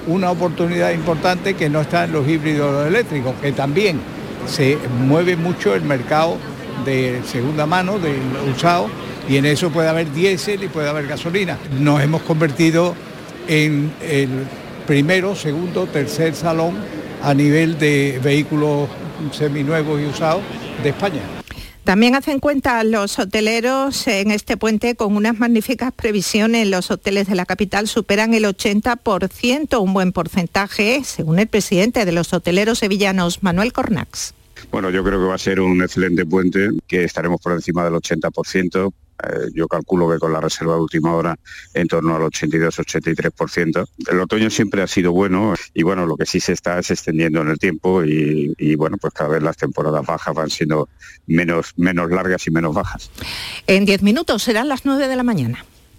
[0.07, 4.01] una oportunidad importante que no está en los híbridos eléctricos, que también
[4.47, 6.39] se mueve mucho el mercado
[6.85, 8.21] de segunda mano, del
[8.55, 8.89] usado,
[9.29, 11.59] y en eso puede haber diésel y puede haber gasolina.
[11.79, 12.95] Nos hemos convertido
[13.47, 14.29] en el
[14.87, 16.77] primero, segundo, tercer salón
[17.23, 18.89] a nivel de vehículos
[19.33, 20.43] seminuevos y usados
[20.83, 21.21] de España.
[21.89, 26.69] También hacen cuenta los hoteleros en este puente con unas magníficas previsiones.
[26.69, 32.13] Los hoteles de la capital superan el 80%, un buen porcentaje, según el presidente de
[32.13, 34.35] los hoteleros sevillanos, Manuel Cornax.
[34.71, 37.95] Bueno, yo creo que va a ser un excelente puente, que estaremos por encima del
[37.95, 38.93] 80%.
[39.23, 41.37] Eh, yo calculo que con la reserva de última hora
[41.75, 43.89] en torno al 82-83%.
[44.11, 47.41] El otoño siempre ha sido bueno y bueno, lo que sí se está es extendiendo
[47.41, 50.89] en el tiempo y, bueno, pues cada vez las temporadas bajas van siendo
[51.27, 53.11] menos, menos largas y menos bajas.
[53.67, 55.65] En 10 minutos serán las 9 de la mañana.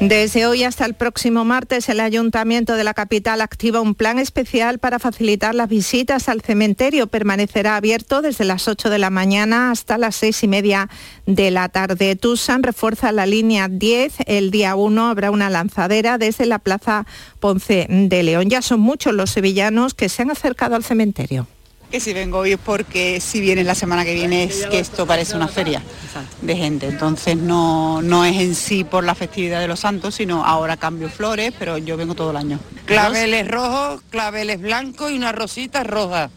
[0.00, 4.78] Desde hoy hasta el próximo martes, el Ayuntamiento de la capital activa un plan especial
[4.78, 7.06] para facilitar las visitas al cementerio.
[7.06, 10.90] Permanecerá abierto desde las 8 de la mañana hasta las 6 y media
[11.24, 12.14] de la tarde.
[12.14, 14.16] Tusan refuerza la línea 10.
[14.26, 17.06] El día 1 habrá una lanzadera desde la Plaza
[17.40, 18.50] Ponce de León.
[18.50, 21.46] Ya son muchos los sevillanos que se han acercado al cementerio
[21.90, 25.06] que si vengo hoy es porque si viene la semana que viene es que esto
[25.06, 25.82] parece una feria
[26.40, 26.86] de gente.
[26.86, 31.08] Entonces no, no es en sí por la festividad de los santos, sino ahora cambio
[31.08, 32.58] flores, pero yo vengo todo el año.
[32.84, 36.30] Claveles rojos, claveles blancos y una rosita roja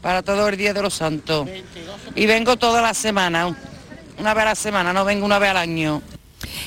[0.00, 1.48] para todo el Día de los Santos.
[2.14, 3.56] Y vengo toda la semana,
[4.18, 6.02] una vez a la semana, no vengo una vez al año.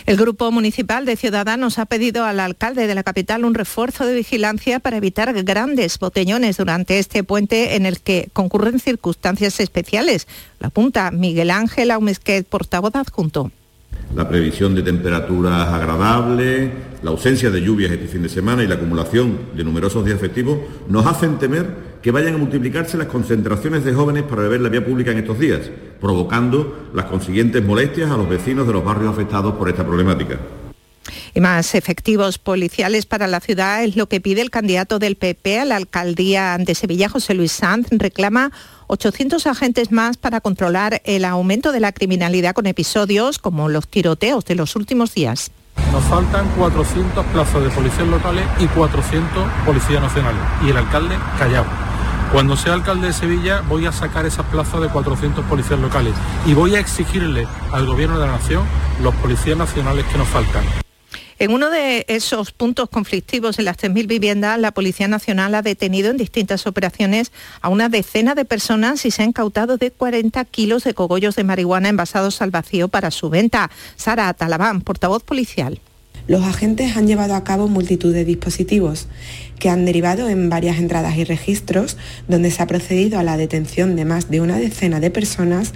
[0.06, 4.16] El Grupo Municipal de Ciudadanos ha pedido al alcalde de la capital un refuerzo de
[4.16, 10.28] vigilancia para evitar grandes botellones durante este puente en el que concurren circunstancias especiales.
[10.60, 13.52] La apunta Miguel Ángel Aumesquet, portavoz adjunto.
[14.14, 16.70] La previsión de temperaturas agradables,
[17.02, 20.60] la ausencia de lluvias este fin de semana y la acumulación de numerosos días festivos
[20.88, 24.86] nos hacen temer que vayan a multiplicarse las concentraciones de jóvenes para beber la vía
[24.86, 25.62] pública en estos días,
[26.00, 30.40] provocando las consiguientes molestias a los vecinos de los barrios afectados por esta problemática.
[31.34, 35.60] Y más efectivos policiales para la ciudad es lo que pide el candidato del PP
[35.60, 37.88] a la alcaldía de Sevilla, José Luis Sanz.
[37.92, 38.52] Reclama
[38.88, 44.46] 800 agentes más para controlar el aumento de la criminalidad con episodios como los tiroteos
[44.46, 45.52] de los últimos días.
[45.92, 50.42] Nos faltan 400 plazas de policías locales y 400 policías nacionales.
[50.66, 51.66] Y el alcalde callado
[52.32, 56.14] Cuando sea alcalde de Sevilla voy a sacar esas plazas de 400 policías locales
[56.46, 58.64] y voy a exigirle al gobierno de la nación
[59.02, 60.85] los policías nacionales que nos faltan.
[61.38, 66.10] En uno de esos puntos conflictivos en las 3.000 viviendas, la Policía Nacional ha detenido
[66.10, 70.86] en distintas operaciones a una decena de personas y se ha incautado de 40 kilos
[70.86, 73.70] de cogollos de marihuana envasados al vacío para su venta.
[73.98, 75.82] Sara Talabán, portavoz policial.
[76.28, 79.08] Los agentes han llevado a cabo multitud de dispositivos
[79.60, 81.98] que han derivado en varias entradas y registros
[82.28, 85.74] donde se ha procedido a la detención de más de una decena de personas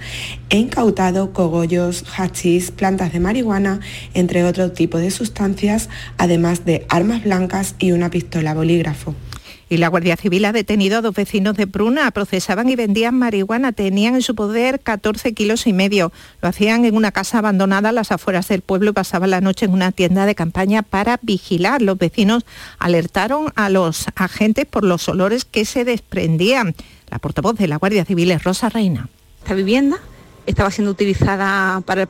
[0.48, 3.80] e incautado cogollos, hachís, plantas de marihuana,
[4.12, 5.88] entre otro tipo de sustancias,
[6.18, 9.14] además de armas blancas y una pistola bolígrafo.
[9.70, 12.10] Y la Guardia Civil ha detenido a dos vecinos de Pruna.
[12.10, 13.70] Procesaban y vendían marihuana.
[13.70, 16.10] Tenían en su poder 14 kilos y medio.
[16.42, 19.66] Lo hacían en una casa abandonada a las afueras del pueblo y pasaban la noche
[19.66, 21.82] en una tienda de campaña para vigilar.
[21.82, 22.44] Los vecinos
[22.80, 26.74] alertaron a los agentes por los olores que se desprendían.
[27.08, 29.08] La portavoz de la Guardia Civil es Rosa Reina.
[29.38, 30.00] Esta vivienda
[30.46, 32.08] estaba siendo utilizada para el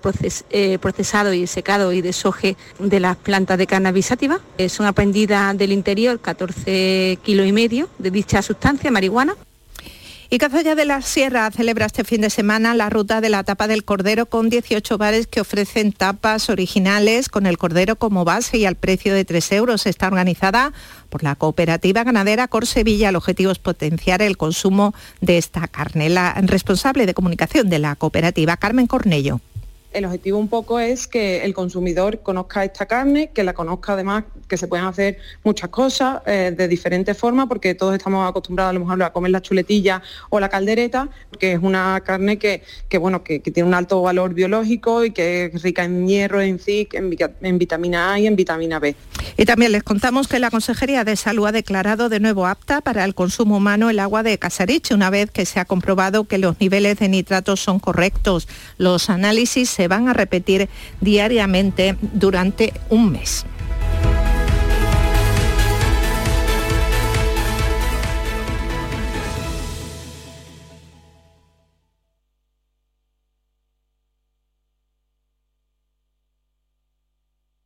[0.51, 4.41] eh, procesado y secado y desoje de las plantas de cannabis sativa.
[4.69, 9.37] Son aprendidas del interior 14 kilos y medio de dicha sustancia, marihuana.
[10.33, 13.67] Y Cazalla de la Sierra celebra este fin de semana la ruta de la tapa
[13.67, 18.65] del cordero con 18 bares que ofrecen tapas originales con el cordero como base y
[18.65, 19.87] al precio de 3 euros.
[19.87, 20.73] Está organizada
[21.09, 23.09] por la cooperativa ganadera Corsevilla.
[23.09, 26.09] El objetivo es potenciar el consumo de esta carne.
[26.09, 29.41] La responsable de comunicación de la cooperativa, Carmen Cornello
[29.93, 34.25] el objetivo un poco es que el consumidor conozca esta carne, que la conozca además,
[34.49, 38.73] que se pueden hacer muchas cosas eh, de diferentes formas, porque todos estamos acostumbrados a
[38.75, 42.63] lo mejor a comer la chuletilla o la caldereta, que es una carne que,
[42.99, 46.95] bueno, que, tiene un alto valor biológico y que es rica en hierro, en zinc,
[46.95, 48.95] en, vitamina A y en vitamina B.
[49.37, 53.05] Y también les contamos que la Consejería de Salud ha declarado de nuevo apta para
[53.05, 56.61] el consumo humano el agua de Casariche, una vez que se ha comprobado que los
[56.61, 58.47] niveles de nitratos son correctos.
[58.79, 60.69] Los análisis se van a repetir
[61.01, 63.47] diariamente durante un mes.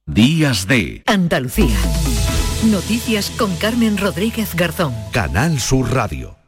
[0.07, 1.67] Días de Andalucía.
[2.71, 4.95] Noticias con Carmen Rodríguez Garzón.
[5.11, 6.44] Canal Sur Radio.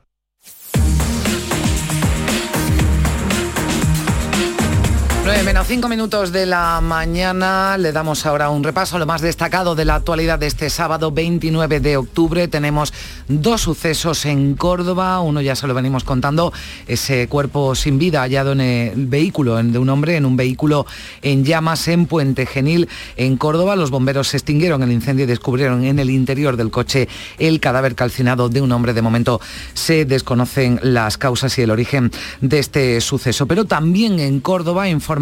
[5.26, 7.76] 9 menos 5 minutos de la mañana.
[7.78, 11.10] Le damos ahora un repaso a lo más destacado de la actualidad de este sábado
[11.10, 12.46] 29 de octubre.
[12.46, 12.94] Tenemos
[13.26, 15.18] dos sucesos en Córdoba.
[15.18, 16.52] Uno ya se lo venimos contando,
[16.86, 20.86] ese cuerpo sin vida hallado en el vehículo de un hombre, en un vehículo
[21.22, 23.74] en llamas en Puente Genil, en Córdoba.
[23.74, 27.08] Los bomberos se extinguieron el incendio y descubrieron en el interior del coche
[27.38, 28.94] el cadáver calcinado de un hombre.
[28.94, 29.40] De momento
[29.74, 33.46] se desconocen las causas y el origen de este suceso.
[33.46, 35.15] Pero también en Córdoba, informa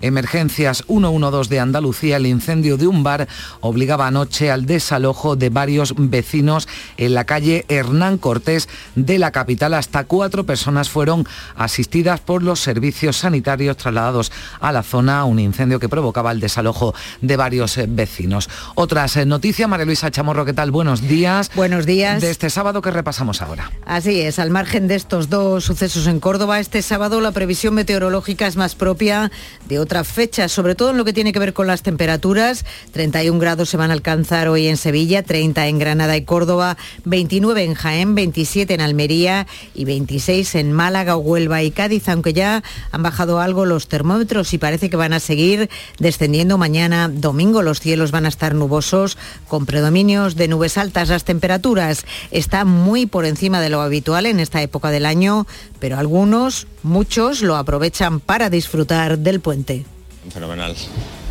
[0.00, 3.28] Emergencias 112 de Andalucía, el incendio de un bar
[3.60, 9.74] obligaba anoche al desalojo de varios vecinos en la calle Hernán Cortés de la capital.
[9.74, 11.26] Hasta cuatro personas fueron
[11.56, 16.94] asistidas por los servicios sanitarios trasladados a la zona, un incendio que provocaba el desalojo
[17.20, 18.48] de varios eh, vecinos.
[18.74, 20.70] Otras eh, noticias, María Luisa Chamorro, ¿qué tal?
[20.70, 21.50] Buenos días.
[21.54, 22.20] Buenos días.
[22.20, 23.70] De este sábado que repasamos ahora.
[23.84, 28.46] Así es, al margen de estos dos sucesos en Córdoba, este sábado la previsión meteorológica
[28.46, 29.30] es más propia
[29.68, 32.64] de otras fechas, sobre todo en lo que tiene que ver con las temperaturas.
[32.92, 37.64] 31 grados se van a alcanzar hoy en Sevilla, 30 en Granada y Córdoba, 29
[37.64, 42.62] en Jaén, 27 en Almería y 26 en Málaga, Huelva y Cádiz, aunque ya
[42.92, 45.68] han bajado algo los termómetros y parece que van a seguir
[45.98, 47.62] descendiendo mañana domingo.
[47.62, 49.18] Los cielos van a estar nubosos
[49.48, 51.08] con predominios de nubes altas.
[51.08, 55.46] Las temperaturas están muy por encima de lo habitual en esta época del año,
[55.78, 59.84] pero algunos, muchos, lo aprovechan para disfrutar del puente.
[60.32, 60.74] Fenomenal.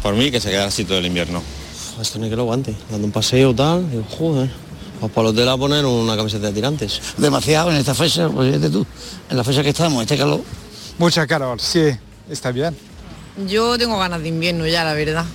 [0.03, 1.41] Por mí que se queda así todo el invierno.
[1.99, 2.75] Esto no hay que lo aguante.
[2.91, 4.49] Dando un paseo tal, y, joder.
[4.99, 7.01] Pues para el hotel a poner una camiseta de tirantes.
[7.17, 8.85] Demasiado en esta fecha, pues fíjate tú,
[9.29, 10.41] en la fecha que estamos, este calor.
[10.97, 11.89] Mucha calor, sí,
[12.29, 12.75] está bien.
[13.47, 15.25] Yo tengo ganas de invierno ya, la verdad.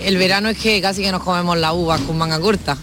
[0.00, 2.78] El verano es que casi que nos comemos la uva con manga corta.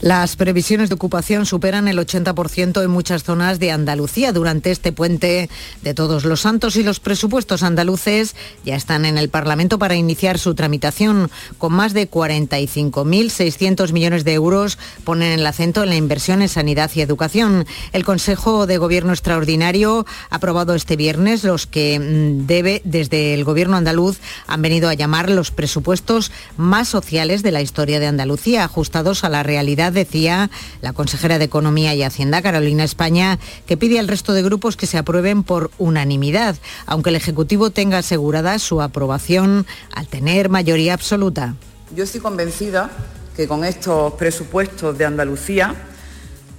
[0.00, 5.50] Las previsiones de ocupación superan el 80% en muchas zonas de Andalucía durante este puente
[5.82, 8.34] de Todos los Santos y los presupuestos andaluces
[8.64, 11.30] ya están en el Parlamento para iniciar su tramitación.
[11.58, 16.90] Con más de 45.600 millones de euros ponen el acento en la inversión en sanidad
[16.94, 17.66] y educación.
[17.92, 23.44] El Consejo de Gobierno Extraordinario ha aprobado este viernes los que mm, debe desde el
[23.44, 28.64] Gobierno andaluz han venido a llamar los presupuestos más sociales de la historia de Andalucía,
[28.64, 33.98] ajustados a la realidad Decía la consejera de Economía y Hacienda, Carolina España, que pide
[33.98, 38.82] al resto de grupos que se aprueben por unanimidad, aunque el Ejecutivo tenga asegurada su
[38.82, 41.54] aprobación al tener mayoría absoluta.
[41.94, 42.90] Yo estoy convencida
[43.36, 45.74] que con estos presupuestos de Andalucía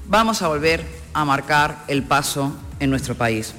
[0.07, 3.53] vamos a volver a marcar el paso en nuestro país,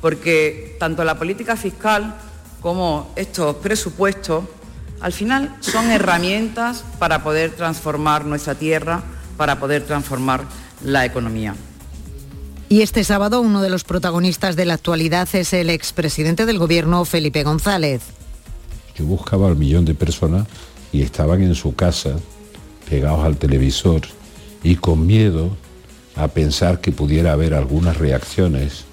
[0.00, 2.14] porque tanto la política fiscal
[2.60, 4.44] como estos presupuestos
[5.00, 9.02] al final son herramientas para poder transformar nuestra tierra,
[9.36, 10.44] para poder transformar
[10.84, 11.54] la economía.
[12.68, 17.04] Y este sábado uno de los protagonistas de la actualidad es el expresidente del gobierno,
[17.04, 18.02] Felipe González.
[18.96, 20.46] Yo buscaba al millón de personas
[20.92, 22.16] y estaban en su casa,
[22.88, 24.02] pegados al televisor
[24.62, 25.56] y con miedo
[26.14, 28.84] a pensar que pudiera haber algunas reacciones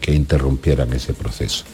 [0.00, 1.64] que interrumpieran ese proceso.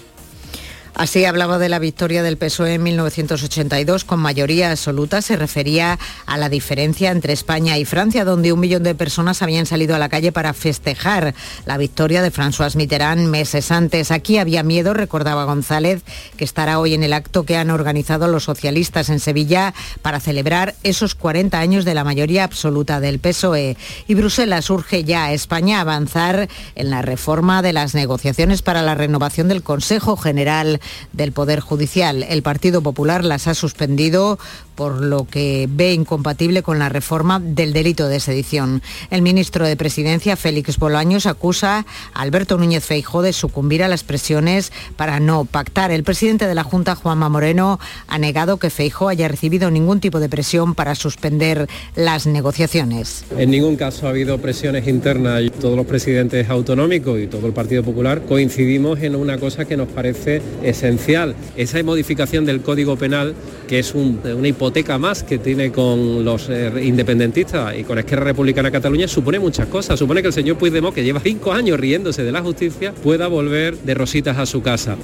[0.95, 5.23] Así hablaba de la victoria del PSOE en 1982 con mayoría absoluta.
[5.23, 9.67] Se refería a la diferencia entre España y Francia, donde un millón de personas habían
[9.67, 11.35] salido a la calle para festejar
[11.65, 14.11] la victoria de François Mitterrand meses antes.
[14.11, 16.03] Aquí había miedo, recordaba González,
[16.37, 20.75] que estará hoy en el acto que han organizado los socialistas en Sevilla para celebrar
[20.83, 23.77] esos 40 años de la mayoría absoluta del PSOE.
[24.07, 28.95] Y Bruselas urge ya a España avanzar en la reforma de las negociaciones para la
[28.95, 30.80] renovación del Consejo General
[31.13, 32.23] del Poder Judicial.
[32.23, 34.39] El Partido Popular las ha suspendido
[34.81, 38.81] por lo que ve incompatible con la reforma del delito de sedición.
[39.11, 44.05] El ministro de Presidencia, Félix Bolaños, acusa a Alberto Núñez Feijó de sucumbir a las
[44.05, 45.91] presiones para no pactar.
[45.91, 47.79] El presidente de la Junta, Juanma Moreno,
[48.09, 53.27] ha negado que Feijó haya recibido ningún tipo de presión para suspender las negociaciones.
[53.37, 55.43] En ningún caso ha habido presiones internas.
[55.61, 59.89] Todos los presidentes autonómicos y todo el Partido Popular coincidimos en una cosa que nos
[59.89, 61.35] parece esencial.
[61.55, 63.35] Esa modificación del Código Penal,
[63.69, 68.71] que es una hipoteca más que tiene con los eh, independentistas y con Esquerra Republicana
[68.71, 69.99] Cataluña, supone muchas cosas.
[69.99, 73.77] Supone que el señor Puigdemont, que lleva cinco años riéndose de la justicia, pueda volver
[73.79, 74.97] de rositas a su casa.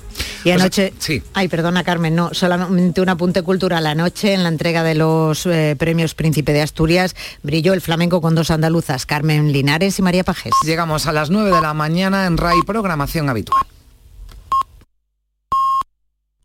[0.45, 1.21] Y anoche, sí.
[1.35, 3.85] ay, perdona Carmen, no, solamente un apunte cultural.
[3.89, 8.37] Anoche en la entrega de los eh, premios Príncipe de Asturias brilló el flamenco con
[8.37, 10.53] dos andaluzas, Carmen Linares y María Pajés.
[10.65, 13.67] Llegamos a las 9 de la mañana en RAI Programación Habitual.